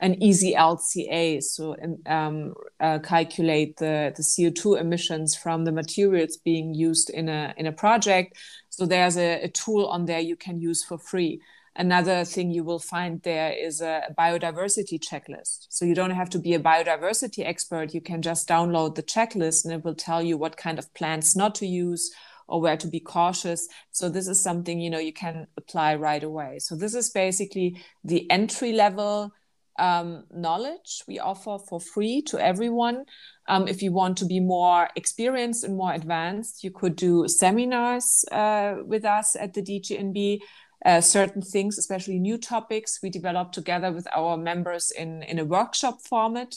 an 0.00 0.22
easy 0.22 0.54
LCA, 0.54 1.42
so 1.42 1.76
um, 2.06 2.54
uh, 2.80 2.98
calculate 3.00 3.76
the, 3.76 4.12
the 4.16 4.22
CO2 4.22 4.80
emissions 4.80 5.34
from 5.34 5.64
the 5.64 5.72
materials 5.72 6.36
being 6.36 6.74
used 6.74 7.10
in 7.10 7.28
a, 7.28 7.54
in 7.56 7.66
a 7.66 7.72
project. 7.72 8.36
So 8.70 8.86
there's 8.86 9.16
a, 9.16 9.42
a 9.42 9.48
tool 9.48 9.86
on 9.86 10.06
there 10.06 10.20
you 10.20 10.36
can 10.36 10.60
use 10.60 10.84
for 10.84 10.98
free. 10.98 11.40
Another 11.74 12.24
thing 12.24 12.50
you 12.50 12.64
will 12.64 12.80
find 12.80 13.22
there 13.22 13.52
is 13.52 13.80
a 13.80 14.02
biodiversity 14.18 14.98
checklist. 14.98 15.66
So 15.68 15.84
you 15.84 15.94
don't 15.94 16.10
have 16.10 16.30
to 16.30 16.38
be 16.38 16.54
a 16.54 16.60
biodiversity 16.60 17.46
expert. 17.46 17.94
You 17.94 18.00
can 18.00 18.20
just 18.20 18.48
download 18.48 18.96
the 18.96 19.02
checklist 19.02 19.64
and 19.64 19.72
it 19.72 19.84
will 19.84 19.94
tell 19.94 20.20
you 20.20 20.36
what 20.36 20.56
kind 20.56 20.78
of 20.78 20.92
plants 20.94 21.36
not 21.36 21.54
to 21.56 21.66
use 21.66 22.12
or 22.48 22.60
where 22.60 22.76
to 22.76 22.88
be 22.88 22.98
cautious. 22.98 23.68
So 23.92 24.08
this 24.08 24.26
is 24.26 24.42
something, 24.42 24.80
you 24.80 24.90
know, 24.90 24.98
you 24.98 25.12
can 25.12 25.46
apply 25.56 25.94
right 25.94 26.24
away. 26.24 26.58
So 26.58 26.74
this 26.74 26.94
is 26.94 27.10
basically 27.10 27.76
the 28.02 28.28
entry 28.30 28.72
level 28.72 29.32
um, 29.78 30.24
knowledge 30.32 31.02
we 31.06 31.18
offer 31.18 31.58
for 31.68 31.80
free 31.80 32.22
to 32.22 32.38
everyone. 32.38 33.04
Um, 33.46 33.66
if 33.66 33.82
you 33.82 33.92
want 33.92 34.18
to 34.18 34.26
be 34.26 34.40
more 34.40 34.88
experienced 34.96 35.64
and 35.64 35.76
more 35.76 35.92
advanced, 35.92 36.62
you 36.62 36.70
could 36.70 36.96
do 36.96 37.26
seminars 37.28 38.24
uh, 38.30 38.76
with 38.84 39.04
us 39.04 39.36
at 39.36 39.54
the 39.54 39.62
DGNB. 39.62 40.40
Uh, 40.84 41.00
certain 41.00 41.42
things, 41.42 41.76
especially 41.76 42.20
new 42.20 42.38
topics, 42.38 43.00
we 43.02 43.10
develop 43.10 43.50
together 43.50 43.90
with 43.90 44.06
our 44.14 44.36
members 44.36 44.92
in, 44.92 45.24
in 45.24 45.40
a 45.40 45.44
workshop 45.44 46.00
format. 46.00 46.54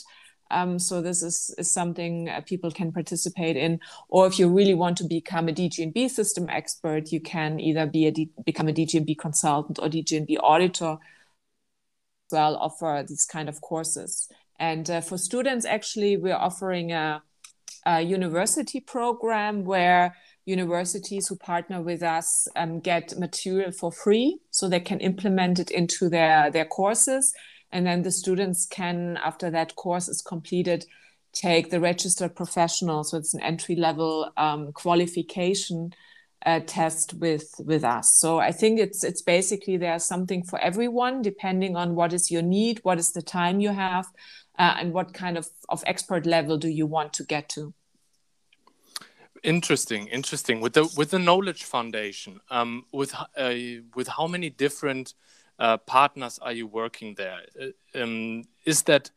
Um, 0.52 0.78
so 0.78 1.00
this 1.00 1.22
is, 1.22 1.52
is 1.58 1.70
something 1.70 2.28
uh, 2.28 2.42
people 2.42 2.70
can 2.70 2.92
participate 2.92 3.56
in. 3.56 3.80
Or 4.08 4.26
if 4.26 4.38
you 4.38 4.48
really 4.48 4.74
want 4.74 4.98
to 4.98 5.04
become 5.04 5.48
a 5.48 5.52
DGNB 5.52 6.08
system 6.10 6.48
expert, 6.50 7.10
you 7.10 7.20
can 7.20 7.58
either 7.58 7.86
be 7.86 8.06
a 8.06 8.12
D- 8.12 8.30
become 8.44 8.68
a 8.68 8.72
DGNB 8.72 9.18
consultant 9.18 9.78
or 9.80 9.88
DGNB 9.88 10.36
auditor 10.40 10.98
well 12.32 12.56
offer 12.56 13.04
these 13.06 13.24
kind 13.24 13.48
of 13.48 13.60
courses. 13.60 14.28
And 14.58 14.88
uh, 14.90 15.00
for 15.00 15.18
students, 15.18 15.64
actually, 15.64 16.16
we're 16.16 16.36
offering 16.36 16.92
a, 16.92 17.22
a, 17.84 18.00
university 18.00 18.80
program 18.80 19.64
where 19.64 20.16
universities 20.44 21.28
who 21.28 21.36
partner 21.36 21.80
with 21.82 22.02
us 22.02 22.46
um, 22.56 22.80
get 22.80 23.18
material 23.18 23.72
for 23.72 23.92
free 23.92 24.38
so 24.50 24.68
they 24.68 24.80
can 24.80 25.00
implement 25.00 25.58
it 25.58 25.70
into 25.70 26.08
their, 26.08 26.50
their 26.50 26.64
courses. 26.64 27.32
And 27.70 27.86
then 27.86 28.02
the 28.02 28.10
students 28.10 28.66
can, 28.66 29.18
after 29.24 29.50
that 29.50 29.76
course 29.76 30.08
is 30.08 30.22
completed, 30.22 30.84
take 31.32 31.70
the 31.70 31.80
registered 31.80 32.36
professional. 32.36 33.04
So 33.04 33.16
it's 33.16 33.34
an 33.34 33.40
entry 33.40 33.76
level 33.76 34.30
um, 34.36 34.72
qualification 34.72 35.92
uh, 36.44 36.60
test 36.66 37.14
with 37.14 37.54
with 37.58 37.84
us. 37.84 38.14
So 38.14 38.38
I 38.38 38.52
think 38.52 38.80
it's 38.80 39.04
it's 39.04 39.22
basically 39.22 39.76
there's 39.76 40.04
something 40.04 40.42
for 40.42 40.58
everyone 40.58 41.22
depending 41.22 41.76
on 41.76 41.94
what 41.94 42.12
is 42.12 42.30
your 42.30 42.42
need, 42.42 42.80
what 42.82 42.98
is 42.98 43.12
the 43.12 43.22
time 43.22 43.60
you 43.60 43.70
have, 43.70 44.06
uh, 44.58 44.74
and 44.78 44.92
what 44.92 45.14
kind 45.14 45.38
of 45.38 45.48
of 45.68 45.82
expert 45.86 46.26
level 46.26 46.58
do 46.58 46.68
you 46.68 46.86
want 46.86 47.12
to 47.14 47.24
get 47.24 47.48
to. 47.50 47.74
Interesting, 49.42 50.06
interesting. 50.08 50.60
With 50.60 50.74
the 50.74 50.92
with 50.96 51.10
the 51.10 51.18
Knowledge 51.18 51.64
Foundation, 51.64 52.40
um, 52.50 52.84
with 52.92 53.14
uh, 53.36 53.54
with 53.94 54.08
how 54.08 54.26
many 54.26 54.50
different 54.50 55.14
uh, 55.58 55.76
partners 55.78 56.38
are 56.40 56.52
you 56.52 56.66
working 56.66 57.14
there? 57.14 57.40
Uh, 57.60 58.02
um, 58.02 58.44
is 58.64 58.82
that 58.82 59.10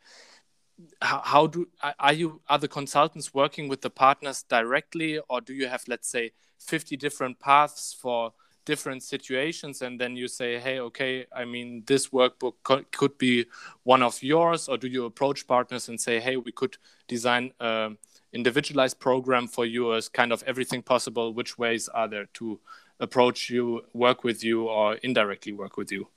how, 1.01 1.21
how 1.23 1.47
do 1.47 1.67
are 1.99 2.13
you 2.13 2.41
are 2.49 2.57
the 2.57 2.67
consultants 2.67 3.33
working 3.33 3.67
with 3.67 3.81
the 3.81 3.89
partners 3.89 4.43
directly, 4.43 5.19
or 5.29 5.41
do 5.41 5.53
you 5.53 5.67
have 5.67 5.83
let's 5.87 6.07
say 6.07 6.31
50 6.59 6.97
different 6.97 7.39
paths 7.39 7.95
for 7.99 8.33
different 8.65 9.03
situations 9.03 9.83
and 9.83 10.01
then 10.01 10.15
you 10.15 10.27
say 10.27 10.57
hey 10.59 10.79
okay 10.79 11.27
i 11.35 11.45
mean 11.45 11.83
this 11.85 12.07
workbook 12.07 12.53
co 12.63 12.81
could 12.91 13.15
be 13.19 13.45
one 13.83 14.01
of 14.01 14.23
yours 14.23 14.67
or 14.67 14.75
do 14.75 14.87
you 14.87 15.05
approach 15.05 15.45
partners 15.45 15.87
and 15.87 16.01
say 16.01 16.19
hey 16.19 16.35
we 16.35 16.51
could 16.51 16.75
design 17.07 17.51
an 17.59 17.95
individualized 18.35 18.99
program 18.99 19.47
for 19.47 19.65
you 19.65 19.93
as 19.95 20.09
kind 20.09 20.31
of 20.31 20.43
everything 20.45 20.81
possible. 20.83 21.33
Which 21.33 21.57
ways 21.57 21.87
are 21.87 22.07
there 22.07 22.25
to 22.33 22.59
approach 22.99 23.49
you 23.49 23.81
work 23.93 24.23
with 24.23 24.43
you 24.43 24.67
or 24.67 24.95
indirectly 24.95 25.53
work 25.53 25.77
with 25.77 25.91
you 25.91 26.07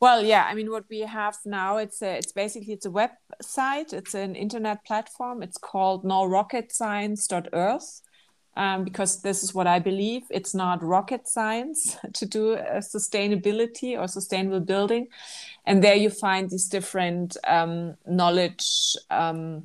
well 0.00 0.24
yeah 0.24 0.44
i 0.48 0.54
mean 0.54 0.70
what 0.70 0.84
we 0.88 1.00
have 1.00 1.36
now 1.44 1.76
it's 1.76 2.02
a, 2.02 2.18
it's 2.18 2.32
basically 2.32 2.72
it's 2.72 2.86
a 2.86 2.90
website 2.90 3.92
it's 3.92 4.14
an 4.14 4.34
internet 4.34 4.84
platform 4.84 5.42
it's 5.42 5.58
called 5.58 6.04
norocketscience.earth 6.04 8.02
um, 8.56 8.84
because 8.84 9.20
this 9.20 9.44
is 9.44 9.54
what 9.54 9.66
I 9.66 9.78
believe. 9.78 10.22
It's 10.30 10.54
not 10.54 10.82
rocket 10.82 11.28
science 11.28 11.96
to 12.14 12.26
do 12.26 12.56
sustainability 12.78 13.98
or 13.98 14.08
sustainable 14.08 14.60
building. 14.60 15.08
And 15.66 15.84
there 15.84 15.94
you 15.94 16.10
find 16.10 16.48
these 16.48 16.68
different 16.68 17.36
um, 17.46 17.96
knowledge 18.06 18.96
um, 19.10 19.64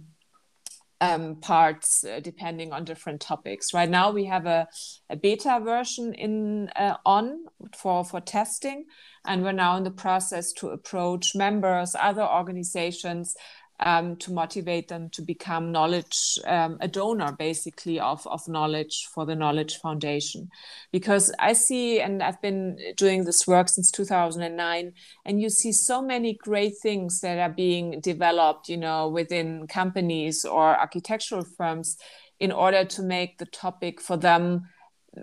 um 1.01 1.35
parts 1.35 2.03
uh, 2.03 2.19
depending 2.21 2.71
on 2.71 2.85
different 2.85 3.19
topics. 3.19 3.73
Right 3.73 3.89
now 3.89 4.11
we 4.11 4.25
have 4.25 4.45
a, 4.45 4.67
a 5.09 5.15
beta 5.15 5.59
version 5.63 6.13
in 6.13 6.69
uh, 6.75 6.97
on 7.05 7.45
for, 7.75 8.05
for 8.05 8.21
testing. 8.21 8.85
And 9.25 9.43
we're 9.43 9.51
now 9.51 9.77
in 9.77 9.83
the 9.83 9.91
process 9.91 10.51
to 10.53 10.69
approach 10.69 11.35
members, 11.35 11.95
other 11.99 12.23
organizations 12.23 13.35
um, 13.81 14.15
to 14.17 14.31
motivate 14.31 14.87
them 14.87 15.09
to 15.09 15.21
become 15.21 15.71
knowledge, 15.71 16.37
um, 16.45 16.77
a 16.81 16.87
donor 16.87 17.31
basically 17.31 17.99
of, 17.99 18.25
of 18.27 18.47
knowledge 18.47 19.07
for 19.13 19.25
the 19.25 19.35
Knowledge 19.35 19.77
Foundation. 19.77 20.49
Because 20.91 21.33
I 21.39 21.53
see, 21.53 21.99
and 21.99 22.21
I've 22.21 22.41
been 22.41 22.77
doing 22.95 23.25
this 23.25 23.47
work 23.47 23.69
since 23.69 23.89
2009, 23.91 24.93
and 25.25 25.41
you 25.41 25.49
see 25.49 25.71
so 25.71 26.01
many 26.01 26.33
great 26.33 26.73
things 26.81 27.21
that 27.21 27.39
are 27.39 27.53
being 27.53 27.99
developed, 28.01 28.69
you 28.69 28.77
know, 28.77 29.09
within 29.09 29.67
companies 29.67 30.45
or 30.45 30.77
architectural 30.77 31.45
firms 31.57 31.97
in 32.39 32.51
order 32.51 32.85
to 32.85 33.01
make 33.01 33.37
the 33.37 33.45
topic 33.45 33.99
for 34.01 34.17
them 34.17 34.67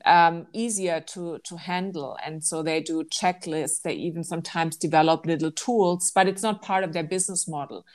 um, 0.05 0.47
easier 0.53 1.00
to 1.00 1.38
to 1.45 1.57
handle. 1.57 2.19
And 2.23 2.45
so 2.45 2.62
they 2.62 2.83
do 2.83 3.05
checklists. 3.05 3.81
They 3.83 3.95
even 3.95 4.23
sometimes 4.23 4.77
develop 4.77 5.25
little 5.25 5.50
tools 5.50 6.12
but 6.15 6.29
it's 6.29 6.43
not 6.43 6.61
part 6.61 6.85
of 6.85 6.93
their 6.93 7.05
business 7.05 7.49
model 7.49 7.87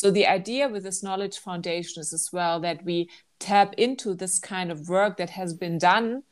so 0.00 0.10
the 0.10 0.26
idea 0.26 0.66
with 0.66 0.84
this 0.84 1.02
knowledge 1.02 1.40
foundation 1.40 2.00
is 2.00 2.14
as 2.14 2.30
well 2.32 2.58
that 2.60 2.82
we 2.86 3.10
tap 3.38 3.74
into 3.76 4.14
this 4.14 4.38
kind 4.38 4.72
of 4.72 4.88
work 4.88 5.18
that 5.18 5.28
has 5.28 5.52
been 5.52 5.76
done 5.76 6.22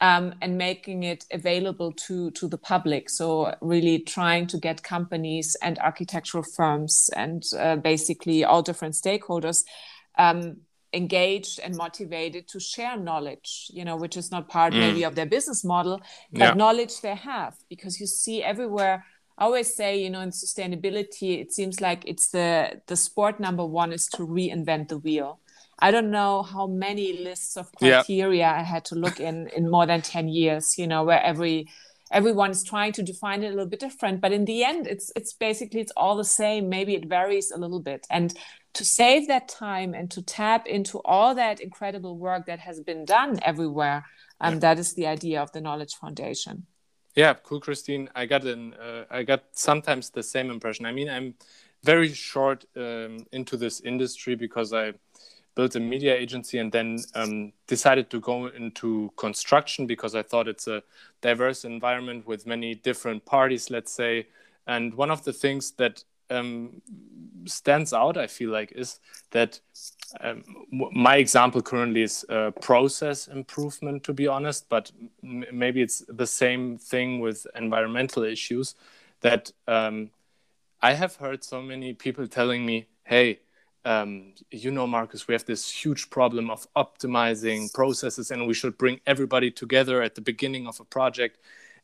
um, 0.00 0.34
and 0.40 0.56
making 0.56 1.02
it 1.02 1.26
available 1.30 1.92
to 2.06 2.30
to 2.30 2.48
the 2.48 2.56
public. 2.56 3.10
So 3.10 3.54
really 3.60 3.98
trying 3.98 4.46
to 4.46 4.56
get 4.56 4.82
companies 4.82 5.54
and 5.60 5.78
architectural 5.80 6.42
firms 6.42 7.10
and 7.14 7.42
uh, 7.58 7.76
basically 7.76 8.44
all 8.44 8.62
different 8.62 8.94
stakeholders 8.94 9.62
um, 10.16 10.62
engaged 10.94 11.60
and 11.60 11.76
motivated 11.76 12.48
to 12.48 12.58
share 12.58 12.96
knowledge. 12.96 13.70
You 13.74 13.84
know, 13.84 13.96
which 13.96 14.16
is 14.16 14.30
not 14.30 14.48
part 14.48 14.72
mm. 14.72 14.78
maybe 14.78 15.02
of 15.02 15.16
their 15.16 15.26
business 15.26 15.62
model, 15.64 16.00
but 16.32 16.40
yeah. 16.40 16.54
knowledge 16.54 17.02
they 17.02 17.14
have 17.14 17.56
because 17.68 18.00
you 18.00 18.06
see 18.06 18.42
everywhere 18.42 19.04
I 19.38 19.44
always 19.44 19.72
say, 19.72 20.02
you 20.02 20.10
know, 20.10 20.20
in 20.20 20.30
sustainability, 20.30 21.40
it 21.40 21.52
seems 21.52 21.80
like 21.80 22.02
it's 22.06 22.28
the 22.28 22.80
the 22.86 22.96
sport 22.96 23.38
number 23.38 23.64
one 23.64 23.92
is 23.92 24.06
to 24.16 24.26
reinvent 24.26 24.88
the 24.88 24.98
wheel. 24.98 25.38
I 25.78 25.92
don't 25.92 26.10
know 26.10 26.42
how 26.42 26.66
many 26.66 27.22
lists 27.22 27.56
of 27.56 27.70
criteria 27.72 28.38
yeah. 28.38 28.54
I 28.54 28.62
had 28.62 28.84
to 28.86 28.96
look 28.96 29.20
in 29.20 29.48
in 29.56 29.70
more 29.70 29.86
than 29.86 30.02
10 30.02 30.28
years, 30.28 30.76
you 30.76 30.88
know, 30.88 31.04
where 31.04 31.22
every 31.22 31.68
everyone 32.10 32.50
is 32.50 32.64
trying 32.64 32.92
to 32.92 33.02
define 33.02 33.42
it 33.42 33.48
a 33.48 33.50
little 33.50 33.66
bit 33.66 33.80
different 33.80 34.20
but 34.20 34.32
in 34.32 34.46
the 34.46 34.64
end 34.64 34.86
it's 34.86 35.12
it's 35.14 35.34
basically 35.34 35.80
it's 35.80 35.92
all 35.96 36.16
the 36.16 36.24
same 36.24 36.68
maybe 36.68 36.94
it 36.94 37.04
varies 37.04 37.50
a 37.50 37.58
little 37.58 37.80
bit 37.80 38.06
and 38.08 38.34
to 38.72 38.82
save 38.82 39.28
that 39.28 39.46
time 39.46 39.92
and 39.92 40.10
to 40.10 40.22
tap 40.22 40.66
into 40.66 40.98
all 41.04 41.34
that 41.34 41.60
incredible 41.60 42.16
work 42.16 42.46
that 42.46 42.60
has 42.60 42.80
been 42.80 43.04
done 43.04 43.38
everywhere 43.42 44.06
um, 44.40 44.54
yeah. 44.54 44.60
that 44.60 44.78
is 44.78 44.94
the 44.94 45.06
idea 45.06 45.42
of 45.42 45.52
the 45.52 45.60
knowledge 45.60 45.94
foundation 45.94 46.66
yeah 47.14 47.34
cool 47.34 47.60
christine 47.60 48.08
i 48.14 48.26
got 48.26 48.44
an 48.44 48.74
uh, 48.74 49.04
i 49.10 49.22
got 49.22 49.44
sometimes 49.52 50.10
the 50.10 50.22
same 50.22 50.50
impression 50.50 50.86
i 50.86 50.92
mean 50.92 51.08
i'm 51.08 51.34
very 51.84 52.12
short 52.12 52.64
um, 52.76 53.24
into 53.32 53.56
this 53.56 53.80
industry 53.80 54.34
because 54.34 54.72
i 54.72 54.92
built 55.58 55.74
a 55.74 55.80
media 55.80 56.14
agency 56.14 56.58
and 56.58 56.70
then 56.70 56.96
um, 57.16 57.52
decided 57.66 58.08
to 58.08 58.20
go 58.20 58.46
into 58.46 59.10
construction 59.16 59.88
because 59.88 60.14
I 60.14 60.22
thought 60.22 60.46
it's 60.46 60.68
a 60.68 60.84
diverse 61.20 61.64
environment 61.64 62.28
with 62.28 62.46
many 62.46 62.76
different 62.76 63.24
parties, 63.26 63.68
let's 63.68 63.90
say. 63.90 64.28
And 64.68 64.94
one 64.94 65.10
of 65.10 65.24
the 65.24 65.32
things 65.32 65.72
that 65.72 66.04
um, 66.30 66.82
stands 67.44 67.92
out, 67.92 68.16
I 68.16 68.26
feel 68.26 68.50
like, 68.50 68.72
is 68.72 69.00
that 69.30 69.60
um, 70.20 70.44
my 70.70 71.16
example 71.16 71.62
currently 71.62 72.02
is 72.02 72.24
uh, 72.28 72.50
process 72.60 73.28
improvement, 73.28 74.04
to 74.04 74.12
be 74.12 74.26
honest, 74.26 74.68
but 74.68 74.90
maybe 75.22 75.82
it's 75.82 76.02
the 76.08 76.26
same 76.26 76.78
thing 76.78 77.20
with 77.20 77.46
environmental 77.54 78.22
issues. 78.22 78.74
That 79.20 79.52
um, 79.66 80.10
I 80.80 80.94
have 80.94 81.16
heard 81.16 81.42
so 81.44 81.60
many 81.60 81.92
people 81.92 82.26
telling 82.28 82.64
me, 82.64 82.86
hey, 83.04 83.40
um, 83.84 84.34
you 84.50 84.70
know, 84.70 84.86
Marcus, 84.86 85.28
we 85.28 85.34
have 85.34 85.44
this 85.44 85.70
huge 85.70 86.10
problem 86.10 86.50
of 86.50 86.66
optimizing 86.74 87.72
processes, 87.72 88.30
and 88.30 88.46
we 88.46 88.54
should 88.54 88.76
bring 88.78 89.00
everybody 89.06 89.50
together 89.50 90.02
at 90.02 90.14
the 90.14 90.20
beginning 90.20 90.66
of 90.66 90.80
a 90.80 90.84
project. 90.84 91.38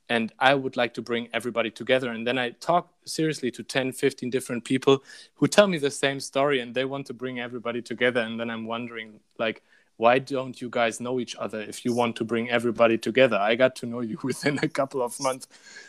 And 0.09 0.33
I 0.39 0.55
would 0.55 0.77
like 0.77 0.95
to 0.95 1.03
bring 1.03 1.29
everybody 1.33 1.71
together. 1.71 2.11
And 2.11 2.27
then 2.27 2.39
I 2.39 2.51
talk 2.51 2.93
seriously 3.05 3.51
to 3.53 3.63
10, 3.63 3.93
15 3.93 4.31
different 4.31 4.65
people 4.65 5.03
who 5.35 5.47
tell 5.49 5.67
me 5.67 5.79
the 5.79 5.91
same 5.91 6.21
story 6.21 6.61
and 6.61 6.75
they 6.75 6.85
want 6.85 7.07
to 7.07 7.15
bring 7.15 7.41
everybody 7.41 7.81
together. 7.81 8.21
And 8.21 8.39
then 8.39 8.51
I'm 8.51 8.67
wondering, 8.67 9.21
like, 9.39 9.63
why 9.97 10.19
don't 10.19 10.61
you 10.61 10.69
guys 10.69 11.01
know 11.01 11.21
each 11.21 11.37
other 11.37 11.61
if 11.61 11.85
you 11.85 11.95
want 11.95 12.17
to 12.17 12.25
bring 12.25 12.51
everybody 12.51 12.99
together? 12.99 13.37
I 13.37 13.55
got 13.55 13.77
to 13.77 13.87
know 13.87 14.01
you 14.01 14.19
within 14.23 14.59
a 14.63 14.69
couple 14.69 15.03
of 15.03 15.19
months. 15.21 15.47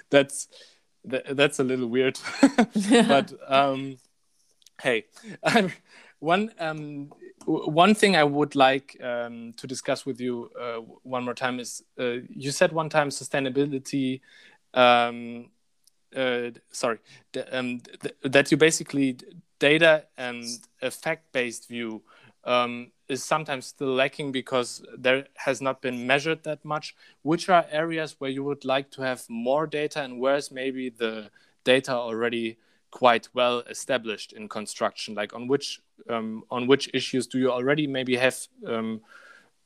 That's 0.10 0.48
that's 1.03 1.60
a 1.60 1.63
little 1.63 1.88
weird, 1.88 2.19
but 2.89 3.31
um, 3.48 3.98
hey, 4.81 5.05
one 6.19 6.51
um, 6.60 7.12
one 7.45 7.95
thing 7.95 8.15
I 8.15 8.23
would 8.23 8.55
like 8.55 8.97
um, 9.03 9.53
to 9.57 9.67
discuss 9.67 10.05
with 10.05 10.19
you 10.19 10.49
uh, 10.59 10.77
one 11.03 11.23
more 11.23 11.33
time 11.33 11.59
is 11.59 11.83
uh, 11.99 12.17
you 12.29 12.51
said 12.51 12.71
one 12.71 12.89
time 12.89 13.09
sustainability. 13.09 14.21
Um, 14.73 15.49
uh, 16.15 16.51
sorry, 16.71 16.99
um, 17.51 17.81
th 18.01 18.13
that 18.23 18.51
you 18.51 18.57
basically 18.57 19.17
data 19.59 20.05
and 20.17 20.43
a 20.81 20.91
fact-based 20.91 21.67
view 21.67 22.01
um, 22.43 22.91
is 23.07 23.23
sometimes 23.23 23.65
still 23.67 23.93
lacking 23.93 24.31
because 24.31 24.83
there 24.97 25.27
has 25.35 25.61
not 25.61 25.81
been 25.81 26.07
measured 26.07 26.43
that 26.43 26.63
much. 26.63 26.95
Which 27.21 27.49
are 27.49 27.65
areas 27.71 28.15
where 28.19 28.31
you 28.31 28.43
would 28.43 28.65
like 28.65 28.91
to 28.91 29.01
have 29.01 29.23
more 29.29 29.67
data, 29.67 30.01
and 30.01 30.19
where's 30.19 30.51
maybe 30.51 30.89
the 30.89 31.29
data 31.63 31.91
already 31.93 32.57
quite 32.95 33.27
well 33.33 33.59
established 33.69 34.31
in 34.31 34.47
construction? 34.47 35.15
Like 35.15 35.35
on 35.35 35.47
which 35.47 35.81
um, 36.09 36.43
on 36.49 36.65
which 36.65 36.89
issues 36.93 37.27
do 37.27 37.37
you 37.37 37.51
already 37.51 37.87
maybe 37.87 38.15
have 38.15 38.37
um, 38.65 39.01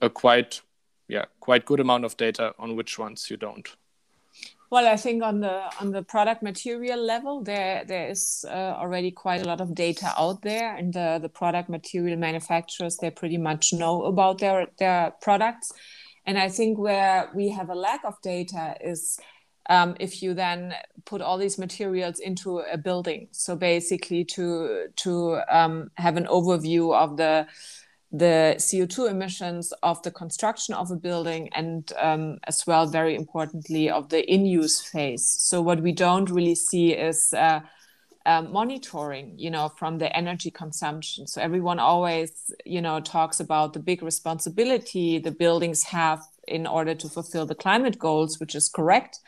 a 0.01 0.09
quite 0.09 0.61
yeah 1.07 1.25
quite 1.39 1.65
good 1.65 1.79
amount 1.79 2.05
of 2.05 2.17
data 2.17 2.53
on 2.57 2.75
which 2.75 2.97
ones 2.97 3.29
you 3.29 3.37
don't? 3.37 3.69
Well, 4.71 4.87
I 4.87 4.97
think 4.97 5.23
on 5.23 5.41
the 5.41 5.61
on 5.79 5.91
the 5.91 6.01
product 6.03 6.41
material 6.41 6.99
level, 6.99 7.43
there 7.43 7.85
there 7.85 8.09
is 8.09 8.45
uh, 8.47 8.73
already 8.81 9.11
quite 9.11 9.41
a 9.41 9.45
lot 9.45 9.61
of 9.61 9.75
data 9.75 10.11
out 10.17 10.41
there, 10.41 10.75
and 10.75 10.93
the 10.93 11.19
the 11.21 11.29
product 11.29 11.69
material 11.69 12.17
manufacturers 12.17 12.97
they 12.97 13.11
pretty 13.11 13.37
much 13.37 13.73
know 13.73 14.05
about 14.05 14.39
their 14.39 14.67
their 14.77 15.13
products. 15.21 15.71
And 16.25 16.37
I 16.37 16.49
think 16.49 16.77
where 16.79 17.29
we 17.35 17.49
have 17.49 17.69
a 17.69 17.75
lack 17.75 18.03
of 18.05 18.21
data 18.21 18.75
is 18.81 19.19
um, 19.69 19.95
if 19.99 20.21
you 20.21 20.33
then 20.33 20.73
put 21.05 21.21
all 21.21 21.37
these 21.37 21.57
materials 21.57 22.19
into 22.19 22.59
a 22.59 22.77
building. 22.77 23.27
So 23.31 23.55
basically, 23.55 24.25
to 24.25 24.87
to 24.97 25.39
um, 25.49 25.91
have 25.95 26.17
an 26.17 26.25
overview 26.25 26.93
of 26.93 27.17
the 27.17 27.47
the 28.11 28.55
CO2 28.57 29.11
emissions 29.11 29.71
of 29.83 30.01
the 30.01 30.09
construction 30.09 30.73
of 30.73 30.89
a 30.89 30.95
building 30.95 31.47
and 31.53 31.93
um, 31.99 32.39
as 32.47 32.65
well, 32.65 32.87
very 32.87 33.15
importantly, 33.15 33.87
of 33.87 34.09
the 34.09 34.27
in-use 34.33 34.81
phase. 34.81 35.27
So 35.27 35.61
what 35.61 35.81
we 35.81 35.91
don't 35.91 36.27
really 36.31 36.55
see 36.55 36.93
is 36.93 37.31
uh, 37.33 37.59
uh, 38.25 38.41
monitoring, 38.41 39.33
you 39.37 39.51
know, 39.51 39.69
from 39.69 39.99
the 39.99 40.15
energy 40.17 40.49
consumption. 40.49 41.27
So 41.27 41.39
everyone 41.39 41.77
always, 41.77 42.51
you 42.65 42.81
know, 42.81 42.99
talks 42.99 43.39
about 43.39 43.73
the 43.73 43.79
big 43.79 44.01
responsibility 44.01 45.19
the 45.19 45.31
buildings 45.31 45.83
have 45.83 46.21
in 46.47 46.65
order 46.65 46.95
to 46.95 47.07
fulfill 47.07 47.45
the 47.45 47.55
climate 47.55 47.99
goals, 47.99 48.39
which 48.39 48.55
is 48.55 48.69
correct. 48.69 49.19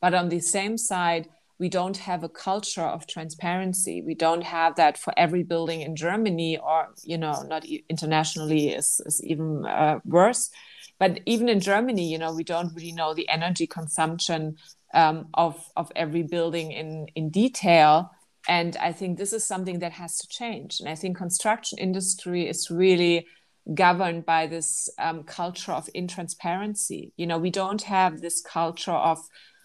But 0.00 0.14
on 0.14 0.28
the 0.28 0.40
same 0.40 0.76
side, 0.78 1.28
we 1.58 1.68
don't 1.68 1.98
have 1.98 2.24
a 2.24 2.28
culture 2.28 2.82
of 2.82 3.06
transparency. 3.06 4.02
We 4.02 4.14
don't 4.14 4.42
have 4.42 4.76
that 4.76 4.96
for 4.96 5.12
every 5.16 5.42
building 5.42 5.82
in 5.82 5.94
Germany, 5.94 6.56
or 6.56 6.88
you 7.04 7.18
know, 7.18 7.42
not 7.42 7.64
internationally 7.88 8.70
is, 8.70 9.00
is 9.04 9.22
even 9.22 9.66
uh, 9.66 10.00
worse. 10.04 10.50
But 10.98 11.20
even 11.26 11.48
in 11.48 11.60
Germany, 11.60 12.10
you 12.10 12.18
know, 12.18 12.32
we 12.32 12.44
don't 12.44 12.74
really 12.74 12.92
know 12.92 13.12
the 13.12 13.28
energy 13.28 13.66
consumption 13.66 14.56
um, 14.94 15.28
of 15.34 15.62
of 15.76 15.92
every 15.94 16.22
building 16.22 16.72
in 16.72 17.08
in 17.14 17.30
detail. 17.30 18.10
And 18.48 18.74
I 18.78 18.92
think 18.92 19.18
this 19.18 19.34
is 19.34 19.46
something 19.46 19.80
that 19.80 19.92
has 19.92 20.16
to 20.18 20.28
change. 20.28 20.80
And 20.80 20.88
I 20.88 20.94
think 20.94 21.18
construction 21.18 21.78
industry 21.78 22.48
is 22.48 22.70
really 22.70 23.26
governed 23.74 24.24
by 24.24 24.46
this 24.46 24.88
um, 24.98 25.24
culture 25.24 25.72
of 25.72 25.90
intransparency. 25.94 27.12
You 27.18 27.26
know, 27.26 27.38
we 27.38 27.50
don't 27.50 27.82
have 27.82 28.20
this 28.20 28.40
culture 28.40 28.92
of 28.92 29.18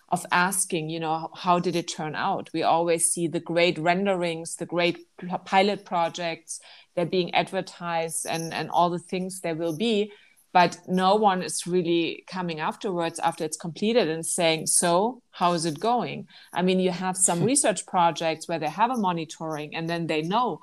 of 0.10 0.26
asking, 0.32 0.90
you 0.90 1.00
know, 1.00 1.30
how 1.36 1.60
did 1.60 1.76
it 1.76 1.88
turn 1.88 2.16
out? 2.16 2.50
We 2.54 2.64
always 2.64 3.12
see 3.12 3.28
the 3.28 3.40
great 3.40 3.78
renderings, 3.78 4.56
the 4.56 4.66
great 4.66 5.00
pilot 5.46 5.84
projects, 5.86 6.60
they're 6.96 7.06
being 7.06 7.34
advertised 7.34 8.26
and, 8.26 8.54
and 8.54 8.70
all 8.70 8.90
the 8.90 9.00
things 9.00 9.42
there 9.42 9.56
will 9.56 9.76
be. 9.76 10.12
But 10.54 10.80
no 10.88 11.16
one 11.16 11.44
is 11.44 11.68
really 11.68 12.24
coming 12.28 12.62
afterwards 12.62 13.20
after 13.20 13.44
it's 13.44 13.58
completed 13.58 14.08
and 14.08 14.26
saying, 14.26 14.68
so 14.68 15.22
how 15.32 15.52
is 15.52 15.66
it 15.66 15.80
going? 15.80 16.28
I 16.54 16.62
mean, 16.62 16.80
you 16.80 16.92
have 16.92 17.18
some 17.18 17.44
research 17.52 17.86
projects 17.86 18.48
where 18.48 18.60
they 18.60 18.70
have 18.70 18.92
a 18.92 18.98
monitoring 18.98 19.76
and 19.76 19.90
then 19.90 20.08
they 20.08 20.22
know. 20.22 20.62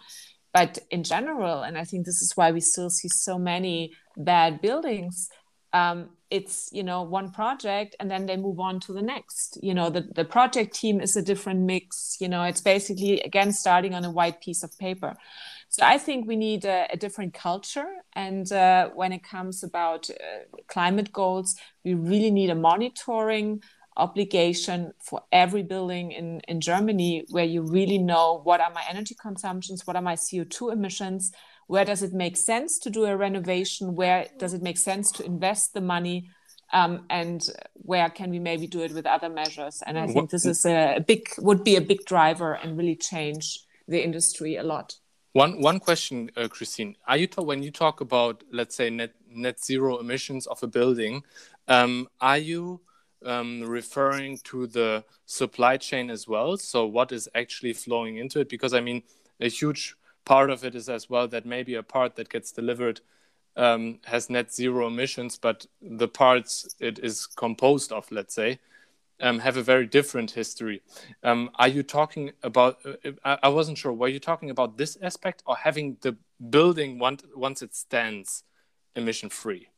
But 0.55 0.79
in 0.91 1.03
general, 1.03 1.63
and 1.63 1.77
I 1.77 1.85
think 1.85 2.07
this 2.07 2.23
is 2.23 2.33
why 2.37 2.53
we 2.53 2.61
still 2.61 2.91
see 2.91 3.09
so 3.09 3.39
many 3.39 3.93
bad 4.17 4.61
buildings, 4.61 5.29
um, 5.73 6.11
it's 6.33 6.71
you 6.73 6.83
know 6.83 7.03
one 7.03 7.31
project 7.31 7.95
and 8.01 8.11
then 8.11 8.25
they 8.27 8.37
move 8.37 8.59
on 8.59 8.81
to 8.81 8.93
the 8.93 9.03
next. 9.03 9.59
You 9.63 9.75
know 9.75 9.91
the, 9.91 10.01
the 10.01 10.25
project 10.25 10.75
team 10.75 11.01
is 11.01 11.15
a 11.15 11.23
different 11.23 11.61
mix. 11.61 12.17
You 12.21 12.29
know 12.29 12.43
it's 12.45 12.63
basically 12.63 13.21
again 13.21 13.53
starting 13.53 13.95
on 13.95 14.05
a 14.05 14.11
white 14.11 14.41
piece 14.41 14.63
of 14.63 14.77
paper. 14.79 15.15
So 15.69 15.83
i 15.87 15.97
think 15.97 16.27
we 16.27 16.37
need 16.37 16.65
a, 16.65 16.87
a 16.93 16.97
different 16.97 17.35
culture. 17.35 17.91
And 18.15 18.51
uh, 18.53 18.91
when 18.95 19.13
it 19.13 19.23
comes 19.23 19.63
about 19.63 20.11
uh, 20.11 20.17
climate 20.69 21.13
goals 21.13 21.57
we 21.85 21.95
really 21.95 22.31
need 22.31 22.51
a 22.51 22.55
monitoring 22.55 23.63
obligation 23.97 24.93
for 25.01 25.23
every 25.31 25.63
building 25.63 26.13
in, 26.13 26.41
in 26.49 26.63
germany 26.63 27.27
where 27.29 27.45
you 27.45 27.61
really 27.61 27.99
know 27.99 28.41
what 28.43 28.59
are 28.59 28.73
my 28.73 28.83
energy 28.89 29.15
consumptions 29.21 29.87
what 29.87 29.97
are 29.97 30.01
my 30.11 30.15
co2 30.15 30.73
emissions 30.73 31.31
where 31.73 31.87
does 31.87 32.03
it 32.03 32.13
make 32.13 32.37
sense 32.37 32.79
to 32.79 32.91
do 32.91 33.07
a 33.07 33.17
renovation? 33.17 33.95
Where 33.95 34.27
does 34.39 34.53
it 34.53 34.61
make 34.61 34.77
sense 34.77 35.11
to 35.13 35.25
invest 35.25 35.73
the 35.73 35.81
money? 35.81 36.29
Um, 36.71 37.07
and 37.09 37.41
where 37.73 38.11
can 38.11 38.29
we 38.31 38.39
maybe 38.39 38.67
do 38.67 38.83
it 38.83 38.93
with 38.93 39.07
other 39.07 39.31
measures? 39.31 39.83
And 39.87 39.99
i 39.99 40.07
think 40.07 40.29
this 40.29 40.45
is 40.45 40.67
a 40.67 41.03
big 41.13 41.23
would 41.39 41.65
be 41.65 41.77
a 41.77 41.85
big 41.93 42.01
driver 42.05 42.51
and 42.61 42.77
really 42.77 42.99
change 43.13 43.45
the 43.89 44.01
industry 44.09 44.57
a 44.57 44.65
lot. 44.75 44.89
One 45.33 45.53
one 45.71 45.79
question 45.89 46.31
uh, 46.37 46.49
christine. 46.55 46.91
Are 47.09 47.17
you 47.17 47.27
when 47.51 47.63
you 47.67 47.71
talk 47.85 47.97
about 48.09 48.35
let's 48.59 48.75
say 48.81 48.91
net 48.91 49.13
net 49.47 49.57
zero 49.71 49.91
emissions 50.05 50.47
of 50.53 50.63
a 50.63 50.71
building 50.79 51.15
um, 51.69 51.95
are 52.21 52.43
you 52.53 52.83
um, 53.33 53.63
referring 53.79 54.33
to 54.51 54.67
the 54.67 55.05
supply 55.25 55.75
chain 55.79 56.11
as 56.11 56.23
well? 56.29 56.51
So 56.59 56.79
what 56.97 57.13
is 57.13 57.31
actually 57.43 57.73
flowing 57.85 58.15
into 58.23 58.41
it? 58.41 58.49
Because 58.55 58.75
i 58.75 58.83
mean 58.89 59.03
a 59.41 59.49
huge 59.49 59.97
part 60.25 60.51
of 60.51 60.65
it 60.65 60.75
is 60.75 60.89
as 60.89 61.09
well 61.09 61.29
that 61.29 61.47
maybe 61.47 61.75
a 61.75 61.83
part 61.83 62.17
that 62.17 62.29
gets 62.29 62.53
delivered 62.53 63.01
um, 63.57 63.99
has 64.05 64.31
net 64.31 64.53
zero 64.53 64.87
emissions, 64.87 65.37
but 65.37 65.67
the 65.81 66.09
parts 66.09 66.75
it 66.81 66.99
is 66.99 67.27
composed 67.27 67.93
of, 67.93 68.11
let's 68.11 68.35
say, 68.35 68.59
um, 69.21 69.39
have 69.39 69.57
a 69.57 69.63
very 69.63 69.87
different 69.87 70.31
history. 70.31 70.83
Um, 71.23 71.51
are 71.57 71.69
you 71.69 71.83
talking 71.83 72.33
about? 72.43 72.79
Uh, 72.85 73.37
I, 73.43 73.49
wasn't 73.49 73.79
sure. 73.79 73.93
Were 73.93 74.09
you 74.09 74.19
talking 74.19 74.51
about 74.51 74.79
this 74.79 74.97
aspect 75.03 75.43
or 75.47 75.55
having 75.55 75.97
the 76.01 76.17
building 76.51 76.99
once 76.99 77.23
once 77.37 77.63
it 77.63 77.75
stands 77.75 78.43
emission 78.97 79.29
free? 79.29 79.69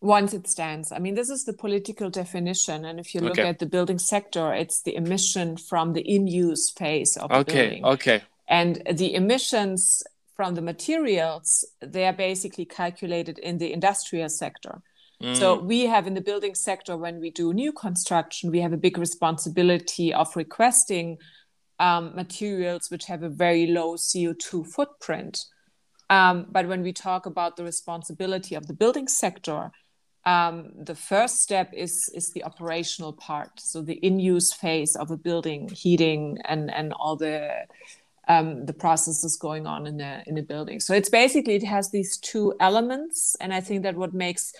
once 0.00 0.32
it 0.32 0.48
stands. 0.48 0.92
I 0.92 0.98
mean, 0.98 1.14
this 1.14 1.28
is 1.28 1.44
the 1.44 1.52
political 1.52 2.08
definition. 2.10 2.84
And 2.84 2.98
if 2.98 3.14
you 3.14 3.20
look 3.20 3.32
okay. 3.32 3.48
at 3.48 3.58
the 3.58 3.66
building 3.66 3.98
sector, 3.98 4.52
it's 4.52 4.82
the 4.82 4.96
emission 4.96 5.56
from 5.56 5.92
the 5.92 6.00
in 6.00 6.26
use 6.26 6.70
phase 6.70 7.16
of 7.16 7.30
okay, 7.30 7.38
the 7.38 7.52
building. 7.52 7.84
Okay. 7.84 8.14
Okay. 8.16 8.24
And 8.50 8.82
the 8.92 9.14
emissions 9.14 10.02
from 10.34 10.54
the 10.54 10.62
materials, 10.62 11.64
they 11.80 12.04
are 12.04 12.12
basically 12.12 12.66
calculated 12.66 13.38
in 13.38 13.58
the 13.58 13.72
industrial 13.72 14.28
sector. 14.28 14.82
Mm. 15.22 15.36
So 15.36 15.60
we 15.60 15.86
have 15.86 16.06
in 16.06 16.14
the 16.14 16.20
building 16.20 16.54
sector, 16.54 16.96
when 16.96 17.20
we 17.20 17.30
do 17.30 17.52
new 17.52 17.72
construction, 17.72 18.50
we 18.50 18.60
have 18.60 18.72
a 18.72 18.78
big 18.78 18.98
responsibility 18.98 20.12
of 20.12 20.34
requesting 20.34 21.18
um, 21.78 22.14
materials 22.16 22.90
which 22.90 23.06
have 23.06 23.22
a 23.22 23.28
very 23.28 23.66
low 23.66 23.94
CO2 23.96 24.66
footprint. 24.66 25.44
Um, 26.08 26.46
but 26.50 26.66
when 26.66 26.82
we 26.82 26.92
talk 26.92 27.26
about 27.26 27.56
the 27.56 27.64
responsibility 27.64 28.56
of 28.56 28.66
the 28.66 28.74
building 28.74 29.06
sector, 29.06 29.70
um, 30.26 30.72
the 30.76 30.94
first 30.94 31.40
step 31.40 31.72
is 31.72 32.10
is 32.14 32.30
the 32.34 32.44
operational 32.44 33.14
part 33.14 33.58
so 33.58 33.80
the 33.80 33.94
in-use 33.94 34.52
phase 34.52 34.94
of 34.94 35.10
a 35.10 35.16
building 35.16 35.70
heating 35.70 36.36
and 36.44 36.70
and 36.70 36.92
all 36.92 37.16
the 37.16 37.50
um, 38.30 38.64
the 38.64 38.72
processes 38.72 39.34
going 39.36 39.66
on 39.66 39.86
in 39.88 39.96
the 39.96 40.22
in 40.26 40.36
the 40.36 40.42
building. 40.42 40.78
So 40.78 40.94
it's 40.94 41.10
basically 41.10 41.56
it 41.56 41.64
has 41.64 41.90
these 41.90 42.16
two 42.16 42.54
elements 42.60 43.36
and 43.40 43.52
i 43.52 43.60
think 43.60 43.82
that 43.82 43.96
what 43.96 44.14
makes 44.14 44.52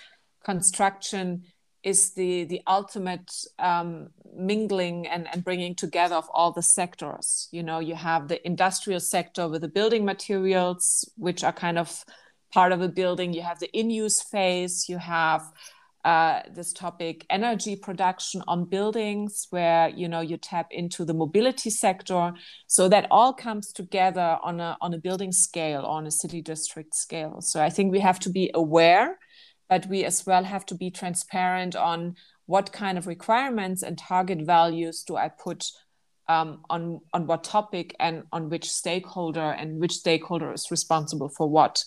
construction 0.44 1.44
is 1.82 2.12
the 2.14 2.44
the 2.44 2.60
ultimate 2.66 3.30
um, 3.58 4.08
mingling 4.34 5.06
and, 5.06 5.28
and 5.32 5.44
bringing 5.44 5.74
together 5.74 6.16
of 6.16 6.28
all 6.34 6.52
the 6.52 6.62
sectors. 6.62 7.48
You 7.52 7.62
know 7.62 7.78
you 7.78 7.94
have 7.94 8.26
the 8.26 8.44
industrial 8.44 9.00
sector 9.00 9.48
with 9.48 9.62
the 9.62 9.74
building 9.78 10.04
materials 10.04 11.08
which 11.16 11.44
are 11.44 11.52
kind 11.52 11.78
of 11.78 12.04
part 12.52 12.72
of 12.72 12.80
a 12.82 12.88
building. 12.88 13.32
You 13.32 13.42
have 13.42 13.60
the 13.60 13.70
in-use 13.80 14.20
phase. 14.32 14.88
You 14.88 14.98
have 14.98 15.42
uh, 16.04 16.40
this 16.54 16.72
topic 16.72 17.26
energy 17.28 17.76
production 17.76 18.42
on 18.48 18.64
buildings 18.64 19.46
where 19.50 19.88
you 19.88 20.08
know 20.08 20.20
you 20.20 20.36
tap 20.36 20.68
into 20.70 21.04
the 21.04 21.14
mobility 21.14 21.70
sector. 21.70 22.32
So 22.66 22.88
that 22.88 23.06
all 23.10 23.32
comes 23.32 23.72
together 23.72 24.38
on 24.42 24.60
a 24.60 24.76
on 24.80 24.94
a 24.94 24.98
building 24.98 25.32
scale 25.32 25.82
on 25.82 26.06
a 26.06 26.10
city 26.10 26.40
district 26.42 26.94
scale. 26.94 27.40
So 27.40 27.60
i 27.60 27.70
think 27.70 27.92
we 27.92 28.00
have 28.00 28.18
to 28.20 28.30
be 28.30 28.50
aware 28.54 29.18
but 29.70 29.86
we 29.86 30.04
as 30.04 30.26
well 30.26 30.44
have 30.44 30.66
to 30.66 30.74
be 30.74 30.90
transparent 30.90 31.76
on 31.76 32.16
what 32.46 32.72
kind 32.72 32.98
of 32.98 33.06
requirements 33.06 33.82
and 33.82 33.96
target 33.96 34.42
values 34.42 35.04
do 35.06 35.16
i 35.16 35.28
put 35.28 35.64
um, 36.28 36.60
on 36.68 37.00
on 37.12 37.26
what 37.26 37.44
topic 37.44 37.94
and 37.98 38.24
on 38.32 38.50
which 38.50 38.68
stakeholder 38.68 39.50
and 39.60 39.80
which 39.80 39.94
stakeholder 39.94 40.52
is 40.52 40.70
responsible 40.70 41.28
for 41.28 41.48
what 41.48 41.82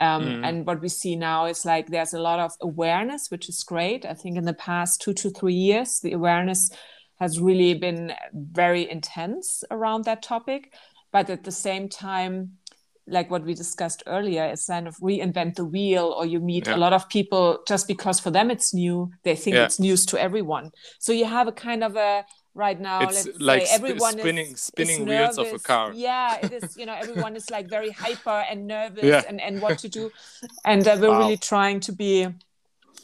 um, 0.00 0.24
mm. 0.24 0.46
And 0.46 0.66
what 0.66 0.82
we 0.82 0.88
see 0.88 1.16
now 1.16 1.46
is 1.46 1.64
like 1.64 1.88
there's 1.88 2.12
a 2.12 2.20
lot 2.20 2.38
of 2.38 2.52
awareness, 2.60 3.30
which 3.30 3.48
is 3.48 3.62
great. 3.64 4.04
I 4.04 4.14
think 4.14 4.36
in 4.36 4.44
the 4.44 4.54
past 4.54 5.00
two 5.00 5.14
to 5.14 5.30
three 5.30 5.54
years, 5.54 6.00
the 6.00 6.12
awareness 6.12 6.70
has 7.18 7.40
really 7.40 7.72
been 7.74 8.12
very 8.34 8.90
intense 8.90 9.64
around 9.70 10.04
that 10.04 10.22
topic. 10.22 10.74
But 11.12 11.30
at 11.30 11.44
the 11.44 11.52
same 11.52 11.88
time, 11.88 12.58
like 13.06 13.30
what 13.30 13.44
we 13.44 13.54
discussed 13.54 14.02
earlier, 14.06 14.50
is 14.50 14.66
kind 14.66 14.86
of 14.86 14.96
reinvent 14.96 15.54
the 15.54 15.64
wheel, 15.64 16.14
or 16.16 16.26
you 16.26 16.40
meet 16.40 16.66
yeah. 16.66 16.76
a 16.76 16.78
lot 16.78 16.92
of 16.92 17.08
people 17.08 17.60
just 17.66 17.88
because 17.88 18.20
for 18.20 18.30
them 18.30 18.50
it's 18.50 18.74
new, 18.74 19.10
they 19.22 19.36
think 19.36 19.56
yeah. 19.56 19.64
it's 19.64 19.80
news 19.80 20.04
to 20.06 20.20
everyone. 20.20 20.72
So 20.98 21.12
you 21.12 21.24
have 21.24 21.48
a 21.48 21.52
kind 21.52 21.82
of 21.82 21.96
a 21.96 22.26
right 22.56 22.80
now 22.80 23.02
it's 23.02 23.28
like 23.38 23.64
everyone 23.70 24.18
spinning 24.18 24.52
is, 24.52 24.60
spinning 24.60 25.02
is 25.02 25.06
wheels 25.06 25.38
of 25.38 25.52
a 25.52 25.58
car 25.58 25.92
yeah 25.94 26.38
it 26.42 26.52
is 26.52 26.76
you 26.76 26.86
know 26.86 26.94
everyone 26.94 27.36
is 27.36 27.50
like 27.50 27.68
very 27.68 27.90
hyper 27.90 28.44
and 28.50 28.66
nervous 28.66 29.04
yeah. 29.04 29.22
and 29.28 29.40
and 29.40 29.60
what 29.60 29.78
to 29.78 29.88
do 29.88 30.10
and 30.64 30.88
uh, 30.88 30.96
we're 30.98 31.10
wow. 31.10 31.18
really 31.18 31.36
trying 31.36 31.78
to 31.78 31.92
be 31.92 32.26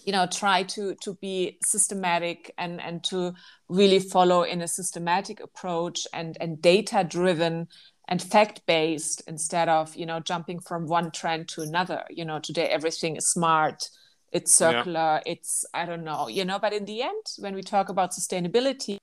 you 0.05 0.13
know 0.13 0.27
try 0.27 0.63
to 0.63 0.95
to 1.03 1.15
be 1.21 1.59
systematic 1.63 2.53
and 2.57 2.81
and 2.81 3.05
to 3.05 3.35
really 3.69 3.99
follow 3.99 4.43
in 4.43 4.63
a 4.63 4.69
systematic 4.69 5.39
approach 5.41 6.07
and 6.15 6.39
and 6.41 6.63
data 6.63 7.05
driven 7.09 7.69
and 8.09 8.23
fact 8.23 8.63
based 8.67 9.23
instead 9.27 9.69
of 9.69 9.95
you 9.95 10.07
know 10.07 10.19
jumping 10.19 10.61
from 10.61 10.87
one 10.87 11.11
trend 11.11 11.47
to 11.47 11.61
another 11.61 12.05
you 12.09 12.25
know 12.25 12.39
today 12.39 12.69
everything 12.69 13.17
is 13.17 13.29
smart 13.29 13.91
it's 14.33 14.55
circular 14.55 15.21
yeah. 15.25 15.33
it's 15.33 15.65
i 15.75 15.85
don't 15.85 16.05
know 16.05 16.27
you 16.27 16.45
know 16.45 16.59
but 16.59 16.73
in 16.73 16.87
the 16.87 17.03
end 17.03 17.25
when 17.39 17.55
we 17.55 17.63
talk 17.63 17.91
about 17.91 18.13
sustainability 18.13 18.97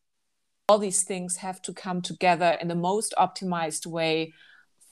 all 0.69 0.77
these 0.77 1.03
things 1.03 1.37
have 1.37 1.59
to 1.63 1.73
come 1.73 1.99
together 1.99 2.55
in 2.61 2.67
the 2.67 2.75
most 2.75 3.13
optimized 3.17 3.87
way 3.87 4.33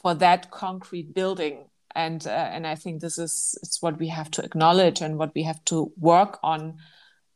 for 0.02 0.16
that 0.16 0.50
concrete 0.50 1.14
building. 1.14 1.66
And 1.96 2.26
uh, 2.28 2.50
and 2.56 2.68
i 2.68 2.76
think 2.76 3.02
this 3.02 3.18
is 3.18 3.58
it's 3.64 3.82
what 3.82 3.98
we 4.00 4.10
have 4.10 4.30
to 4.32 4.44
acknowledge 4.44 5.02
and 5.02 5.18
what 5.18 5.34
we 5.36 5.44
have 5.44 5.64
to 5.66 5.92
work 5.98 6.40
on. 6.44 6.78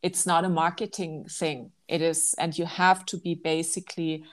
It's 0.02 0.26
not 0.26 0.44
a 0.44 0.48
marketing 0.48 1.26
thing. 1.28 1.70
It 1.88 2.02
is 2.02 2.34
and 2.38 2.58
you 2.58 2.66
have 2.66 3.06
to 3.06 3.16
be 3.16 3.34
basically 3.34 4.24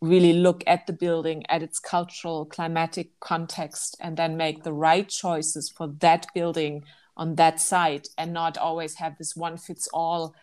really 0.00 0.32
look 0.32 0.64
at 0.66 0.86
the 0.86 0.92
building 0.92 1.44
at 1.48 1.62
its 1.62 1.78
cultural 1.78 2.46
climatic 2.46 3.08
context 3.20 3.96
and 4.00 4.16
then 4.16 4.36
make 4.36 4.62
the 4.62 4.72
right 4.72 5.08
choices 5.08 5.68
for 5.68 5.86
that 6.00 6.26
building 6.34 6.84
on 7.16 7.34
that 7.34 7.60
site 7.60 8.08
and 8.16 8.32
not 8.32 8.56
always 8.56 8.94
have 8.94 9.18
this 9.18 9.36
one 9.36 9.58
fits 9.58 9.88
all 9.92 10.34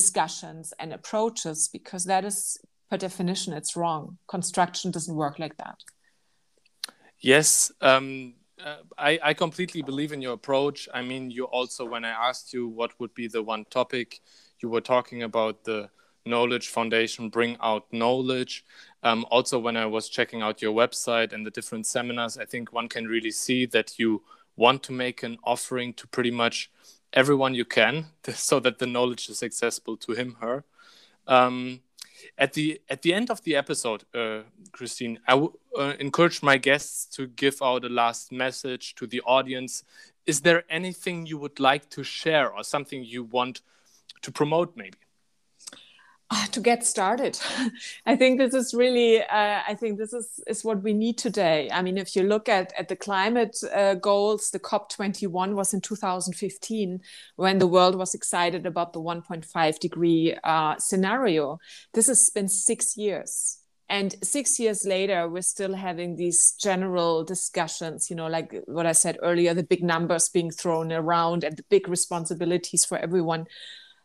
discussions 0.00 0.74
and 0.80 0.92
approaches 0.92 1.58
because 1.76 2.04
that 2.04 2.22
is 2.30 2.58
per 2.90 2.98
definition 2.98 3.50
it's 3.60 3.74
wrong. 3.80 4.02
Construction 4.36 4.90
doesn't 4.90 5.16
work 5.24 5.36
like 5.38 5.56
that. 5.56 5.78
Yes 7.32 7.72
um, 7.80 8.34
uh, 8.62 8.82
I, 8.98 9.12
I 9.30 9.32
completely 9.34 9.82
believe 9.90 10.12
in 10.12 10.20
your 10.26 10.34
approach. 10.34 10.78
I 10.98 11.00
mean 11.10 11.30
you 11.30 11.44
also 11.58 11.82
when 11.92 12.04
i 12.04 12.14
asked 12.28 12.52
you 12.54 12.62
what 12.68 12.92
would 12.98 13.14
be 13.14 13.26
the 13.28 13.42
one 13.54 13.64
topic 13.78 14.08
you 14.60 14.68
were 14.74 14.84
talking 14.94 15.22
about 15.22 15.64
the 15.64 15.80
knowledge 16.32 16.68
foundation 16.68 17.28
bring 17.38 17.56
out 17.68 17.84
knowledge. 18.02 18.64
Um, 19.08 19.24
also 19.34 19.56
when 19.66 19.76
i 19.84 19.86
was 19.96 20.04
checking 20.16 20.40
out 20.42 20.62
your 20.64 20.74
website 20.82 21.32
and 21.32 21.42
the 21.46 21.54
different 21.58 21.86
seminars 21.86 22.34
i 22.44 22.46
think 22.52 22.64
one 22.80 22.88
can 22.94 23.04
really 23.14 23.34
see 23.44 23.66
that 23.76 23.88
you 24.00 24.10
want 24.56 24.82
to 24.82 24.92
make 25.04 25.18
an 25.22 25.36
offering 25.52 25.92
to 25.94 26.04
pretty 26.08 26.34
much 26.42 26.70
everyone 27.16 27.54
you 27.54 27.64
can 27.64 28.06
so 28.34 28.60
that 28.60 28.78
the 28.78 28.86
knowledge 28.86 29.28
is 29.28 29.42
accessible 29.42 29.96
to 29.96 30.12
him 30.12 30.36
her. 30.40 30.64
Um, 31.26 31.80
at 32.38 32.52
the 32.52 32.80
at 32.88 33.02
the 33.02 33.12
end 33.12 33.30
of 33.30 33.42
the 33.42 33.56
episode 33.56 34.04
uh, 34.14 34.42
christine 34.72 35.18
I 35.26 35.32
w- 35.32 35.52
uh, 35.78 35.94
encourage 35.98 36.42
my 36.42 36.56
guests 36.56 37.06
to 37.16 37.26
give 37.26 37.60
out 37.62 37.84
a 37.84 37.88
last 37.88 38.32
message 38.32 38.94
to 38.96 39.06
the 39.06 39.20
audience. 39.22 39.84
Is 40.26 40.40
there 40.40 40.64
anything 40.68 41.26
you 41.26 41.38
would 41.38 41.58
like 41.60 41.88
to 41.90 42.02
share 42.02 42.52
or 42.52 42.64
something 42.64 43.04
you 43.04 43.24
want 43.24 43.62
to 44.22 44.32
promote 44.32 44.76
maybe 44.76 44.98
to 46.52 46.60
get 46.60 46.84
started. 46.84 47.38
I 48.06 48.16
think 48.16 48.38
this 48.38 48.54
is 48.54 48.74
really 48.74 49.22
uh, 49.22 49.60
i 49.68 49.74
think 49.78 49.98
this 49.98 50.12
is 50.12 50.40
is 50.46 50.64
what 50.64 50.82
we 50.82 50.92
need 50.92 51.18
today. 51.18 51.68
I 51.72 51.82
mean 51.82 51.98
if 51.98 52.16
you 52.16 52.22
look 52.22 52.48
at 52.48 52.72
at 52.76 52.88
the 52.88 52.96
climate 52.96 53.56
uh, 53.72 53.94
goals 53.94 54.50
the 54.50 54.58
cop 54.58 54.90
21 54.90 55.54
was 55.54 55.72
in 55.72 55.80
2015 55.80 57.00
when 57.36 57.58
the 57.58 57.66
world 57.66 57.94
was 57.96 58.14
excited 58.14 58.66
about 58.66 58.92
the 58.92 59.00
1.5 59.00 59.78
degree 59.78 60.36
uh, 60.42 60.76
scenario. 60.78 61.58
This 61.94 62.08
has 62.08 62.30
been 62.30 62.48
six 62.48 62.96
years. 62.96 63.58
And 63.88 64.16
six 64.20 64.58
years 64.58 64.84
later 64.84 65.28
we're 65.28 65.42
still 65.42 65.74
having 65.74 66.16
these 66.16 66.56
general 66.58 67.22
discussions 67.22 68.10
you 68.10 68.16
know 68.16 68.26
like 68.26 68.52
what 68.66 68.84
i 68.84 68.90
said 68.90 69.16
earlier 69.22 69.54
the 69.54 69.62
big 69.62 69.84
numbers 69.84 70.28
being 70.28 70.50
thrown 70.50 70.90
around 70.90 71.44
and 71.44 71.56
the 71.56 71.62
big 71.70 71.86
responsibilities 71.88 72.84
for 72.84 72.98
everyone. 72.98 73.46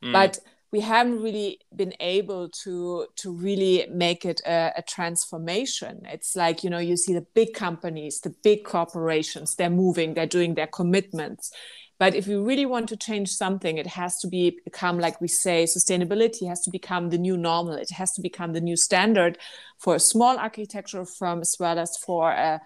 Mm. 0.04 0.14
but 0.14 0.40
we 0.72 0.80
haven't 0.80 1.22
really 1.22 1.60
been 1.76 1.94
able 2.00 2.50
to 2.64 3.08
to 3.18 3.32
really 3.32 3.86
make 3.92 4.26
it 4.26 4.42
a, 4.46 4.72
a, 4.78 4.82
transformation. 4.82 6.02
It's 6.06 6.36
like 6.36 6.64
you 6.64 6.70
know 6.70 6.80
you 6.80 6.96
see 6.96 7.14
the 7.14 7.26
big 7.34 7.54
companies 7.54 8.22
the 8.22 8.34
big 8.44 8.64
corporations 8.64 9.56
they're 9.56 9.70
moving 9.70 10.14
they're 10.14 10.26
doing 10.26 10.56
their 10.56 10.68
commitments. 10.68 11.52
But 12.00 12.16
if 12.16 12.26
you 12.26 12.44
really 12.44 12.66
want 12.66 12.90
to 12.90 12.98
change 12.98 13.30
something 13.30 13.78
it 13.78 13.88
has 13.88 14.18
to 14.20 14.28
be 14.28 14.60
become 14.64 14.98
like 14.98 15.20
we 15.20 15.28
say 15.28 15.66
sustainability 15.66 16.48
has 16.48 16.62
to 16.62 16.72
become 16.72 17.10
the 17.10 17.18
new 17.18 17.38
normal. 17.38 17.74
It 17.74 17.92
has 17.92 18.14
to 18.14 18.22
become 18.22 18.54
the 18.54 18.62
new 18.62 18.78
standard 18.78 19.38
for 19.78 19.96
a 19.96 20.00
small 20.00 20.38
architectural 20.38 21.06
firm 21.06 21.42
as 21.42 21.58
well 21.60 21.80
as 21.80 21.98
for 21.98 22.32
a 22.32 22.62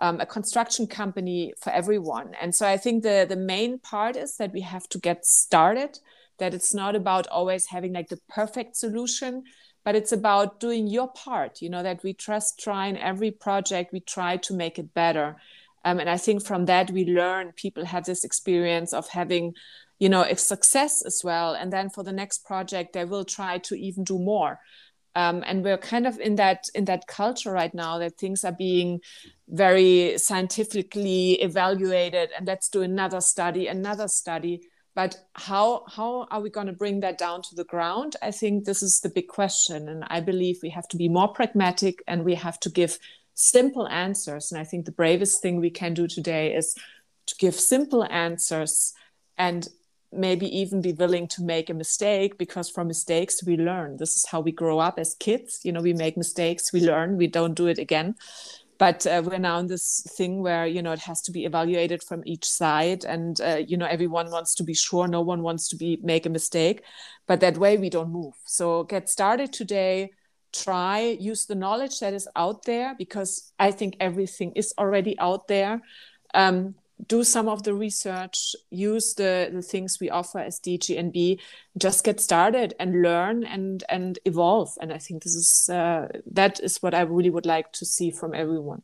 um, 0.00 0.20
a 0.20 0.26
construction 0.26 0.86
company 0.86 1.52
for 1.60 1.70
everyone. 1.70 2.34
And 2.40 2.54
so 2.54 2.68
i 2.68 2.76
think 2.76 3.02
the 3.02 3.26
the 3.28 3.42
main 3.54 3.80
part 3.80 4.14
is 4.14 4.36
that 4.36 4.52
we 4.52 4.60
have 4.60 4.88
to 4.90 4.98
get 4.98 5.26
started 5.26 5.98
that 6.38 6.54
it's 6.54 6.74
not 6.74 6.94
about 6.94 7.26
always 7.28 7.66
having 7.66 7.92
like 7.92 8.08
the 8.08 8.20
perfect 8.28 8.76
solution 8.76 9.42
but 9.84 9.94
it's 9.94 10.12
about 10.12 10.60
doing 10.60 10.86
your 10.86 11.08
part 11.08 11.62
you 11.62 11.70
know 11.70 11.82
that 11.82 12.02
we 12.02 12.12
trust 12.12 12.58
try 12.58 12.86
in 12.86 12.96
every 12.96 13.30
project 13.30 13.92
we 13.92 14.00
try 14.00 14.36
to 14.36 14.54
make 14.54 14.78
it 14.78 14.94
better 14.94 15.36
um, 15.84 15.98
and 16.00 16.10
i 16.10 16.16
think 16.16 16.44
from 16.44 16.66
that 16.66 16.90
we 16.90 17.04
learn 17.04 17.52
people 17.52 17.84
have 17.84 18.04
this 18.04 18.24
experience 18.24 18.92
of 18.92 19.08
having 19.08 19.54
you 19.98 20.08
know, 20.08 20.22
a 20.22 20.36
success 20.36 21.02
as 21.02 21.22
well. 21.24 21.54
And 21.54 21.72
then 21.72 21.90
for 21.90 22.04
the 22.04 22.12
next 22.12 22.44
project, 22.44 22.92
they 22.92 23.04
will 23.04 23.24
try 23.24 23.58
to 23.58 23.74
even 23.74 24.04
do 24.04 24.18
more. 24.18 24.60
Um, 25.14 25.42
and 25.44 25.64
we're 25.64 25.78
kind 25.78 26.06
of 26.06 26.20
in 26.20 26.36
that 26.36 26.66
in 26.74 26.84
that 26.84 27.08
culture 27.08 27.50
right 27.50 27.74
now 27.74 27.98
that 27.98 28.18
things 28.18 28.44
are 28.44 28.52
being 28.52 29.00
very 29.48 30.16
scientifically 30.18 31.32
evaluated 31.42 32.30
and 32.36 32.46
let's 32.46 32.68
do 32.68 32.82
another 32.82 33.20
study 33.20 33.66
another 33.66 34.06
study 34.06 34.60
but 34.98 35.14
how 35.34 35.84
how 35.86 36.26
are 36.28 36.40
we 36.40 36.50
going 36.50 36.66
to 36.66 36.72
bring 36.72 36.98
that 36.98 37.18
down 37.18 37.40
to 37.40 37.54
the 37.54 37.62
ground? 37.62 38.16
I 38.20 38.32
think 38.32 38.64
this 38.64 38.82
is 38.82 38.98
the 38.98 39.08
big 39.08 39.28
question 39.28 39.88
and 39.88 40.02
i 40.16 40.18
believe 40.18 40.58
we 40.60 40.70
have 40.70 40.88
to 40.88 40.96
be 40.96 41.08
more 41.08 41.28
pragmatic 41.28 42.02
and 42.08 42.24
we 42.24 42.34
have 42.34 42.58
to 42.64 42.68
give 42.68 42.98
simple 43.34 43.86
answers. 43.86 44.50
And 44.50 44.60
i 44.60 44.64
think 44.64 44.86
the 44.86 44.98
bravest 45.02 45.40
thing 45.40 45.60
we 45.60 45.70
can 45.70 45.94
do 45.94 46.08
today 46.08 46.52
is 46.52 46.74
to 47.26 47.36
give 47.36 47.54
simple 47.54 48.04
answers 48.10 48.92
and 49.36 49.68
maybe 50.10 50.48
even 50.62 50.82
be 50.82 50.94
willing 51.02 51.28
to 51.28 51.44
make 51.44 51.70
a 51.70 51.80
mistake 51.84 52.36
because 52.36 52.68
from 52.68 52.88
mistakes 52.88 53.44
we 53.44 53.56
learn. 53.56 53.98
This 53.98 54.16
is 54.16 54.26
how 54.32 54.40
we 54.40 54.50
grow 54.50 54.80
up 54.80 54.98
as 54.98 55.14
kids. 55.14 55.60
You 55.62 55.70
know 55.70 55.82
we 55.88 55.92
make 55.92 56.16
mistakes 56.16 56.72
we 56.72 56.80
learn 56.80 57.16
we 57.16 57.28
don't 57.28 57.54
do 57.54 57.68
it 57.68 57.78
again 57.78 58.16
but 58.78 59.06
uh, 59.06 59.22
we're 59.24 59.38
now 59.38 59.58
in 59.58 59.66
this 59.66 60.06
thing 60.16 60.40
where 60.40 60.66
you 60.66 60.82
know 60.82 60.92
it 60.92 61.00
has 61.00 61.20
to 61.22 61.32
be 61.32 61.44
evaluated 61.44 62.02
from 62.02 62.22
each 62.24 62.44
side 62.44 63.04
and 63.04 63.40
uh, 63.40 63.56
you 63.56 63.76
know 63.76 63.86
everyone 63.86 64.30
wants 64.30 64.54
to 64.54 64.62
be 64.62 64.74
sure. 64.74 65.08
No 65.08 65.20
one 65.20 65.42
wants 65.42 65.68
to 65.68 65.76
be 65.76 65.98
make 66.02 66.26
a 66.26 66.30
mistake. 66.30 66.82
But 67.26 67.40
that 67.40 67.58
way 67.58 67.76
we 67.76 67.90
don't 67.90 68.10
move. 68.10 68.34
So 68.44 68.84
get 68.84 69.08
started 69.08 69.52
today. 69.52 70.10
Try. 70.52 71.18
Use 71.20 71.44
the 71.44 71.56
knowledge 71.56 71.98
that 72.00 72.14
is 72.14 72.26
out 72.34 72.64
there 72.64 72.94
because 72.96 73.52
i 73.58 73.70
think 73.70 73.96
everything 74.00 74.52
is 74.52 74.72
already 74.78 75.18
out 75.18 75.48
there. 75.48 75.82
Um, 76.32 76.74
do 77.06 77.24
some 77.24 77.48
of 77.48 77.62
the 77.62 77.74
research, 77.74 78.56
use 78.70 79.14
the, 79.14 79.50
the 79.52 79.62
things 79.62 79.98
we 80.00 80.10
offer 80.10 80.38
as 80.38 80.60
DGNB, 80.60 81.40
just 81.76 82.04
get 82.04 82.20
started 82.20 82.74
and 82.80 83.02
learn 83.02 83.44
and 83.44 83.84
and 83.88 84.18
evolve. 84.24 84.70
And 84.80 84.92
I 84.92 84.98
think 84.98 85.22
this 85.22 85.34
is 85.34 85.68
uh, 85.72 86.08
that 86.32 86.60
is 86.60 86.82
what 86.82 86.94
I 86.94 87.02
really 87.02 87.30
would 87.30 87.46
like 87.46 87.72
to 87.72 87.84
see 87.84 88.10
from 88.10 88.34
everyone. 88.34 88.82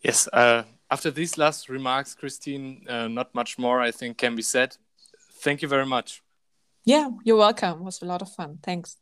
Yes. 0.00 0.28
Uh, 0.32 0.64
after 0.90 1.10
these 1.10 1.36
last 1.38 1.68
remarks, 1.68 2.14
Christine, 2.14 2.86
uh, 2.88 3.08
not 3.08 3.34
much 3.34 3.58
more 3.58 3.80
I 3.80 3.90
think 3.90 4.18
can 4.18 4.36
be 4.36 4.42
said. 4.42 4.76
Thank 5.40 5.62
you 5.62 5.68
very 5.68 5.86
much. 5.86 6.22
Yeah, 6.84 7.10
you're 7.24 7.38
welcome. 7.38 7.80
It 7.80 7.84
was 7.84 8.02
a 8.02 8.06
lot 8.06 8.22
of 8.22 8.32
fun. 8.32 8.58
Thanks. 8.62 8.96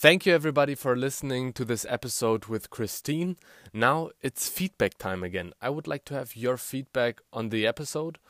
Thank 0.00 0.26
you, 0.26 0.32
everybody, 0.32 0.76
for 0.76 0.94
listening 0.94 1.52
to 1.54 1.64
this 1.64 1.84
episode 1.88 2.44
with 2.44 2.70
Christine. 2.70 3.36
Now 3.72 4.10
it's 4.22 4.48
feedback 4.48 4.96
time 4.96 5.24
again. 5.24 5.52
I 5.60 5.70
would 5.70 5.88
like 5.88 6.04
to 6.04 6.14
have 6.14 6.36
your 6.36 6.56
feedback 6.56 7.20
on 7.32 7.48
the 7.48 7.66
episode, 7.66 8.20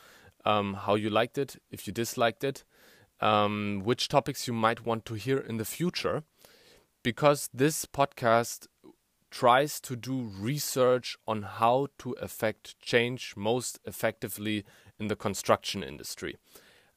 um, 0.47 0.73
how 0.73 0.95
you 0.95 1.11
liked 1.11 1.37
it, 1.37 1.61
if 1.71 1.87
you 1.87 1.93
disliked 1.93 2.43
it, 2.43 2.65
um, 3.21 3.83
which 3.85 4.09
topics 4.09 4.49
you 4.49 4.55
might 4.55 4.87
want 4.87 5.05
to 5.05 5.15
hear 5.15 5.37
in 5.37 5.59
the 5.59 5.67
future, 5.67 6.23
because 7.03 7.51
this 7.53 7.85
podcast 7.85 8.67
tries 9.31 9.79
to 9.81 9.95
do 9.95 10.23
research 10.41 11.19
on 11.27 11.43
how 11.43 11.89
to 11.99 12.13
affect 12.13 12.81
change 12.81 13.35
most 13.37 13.79
effectively 13.85 14.65
in 14.99 15.09
the 15.09 15.17
construction 15.17 15.83
industry. 15.83 16.39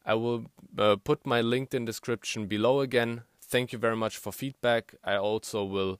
I 0.05 0.13
will 0.13 0.45
uh, 0.77 0.95
put 0.95 1.25
my 1.25 1.41
LinkedIn 1.41 1.85
description 1.85 2.47
below 2.47 2.79
again 2.79 3.23
thank 3.51 3.73
you 3.73 3.79
very 3.79 3.97
much 3.97 4.17
for 4.17 4.31
feedback. 4.31 4.95
I 5.03 5.17
also 5.17 5.63
will 5.63 5.99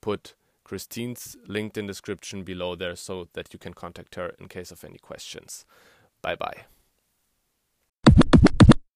put 0.00 0.34
Christine's 0.64 1.36
LinkedIn 1.48 1.86
description 1.86 2.44
below 2.44 2.76
there 2.76 2.96
so 2.96 3.28
that 3.34 3.52
you 3.52 3.58
can 3.58 3.74
contact 3.74 4.14
her 4.14 4.34
in 4.38 4.48
case 4.48 4.70
of 4.70 4.84
any 4.84 4.98
questions. 4.98 5.66
Bye 6.22 6.36
bye. 6.36 6.75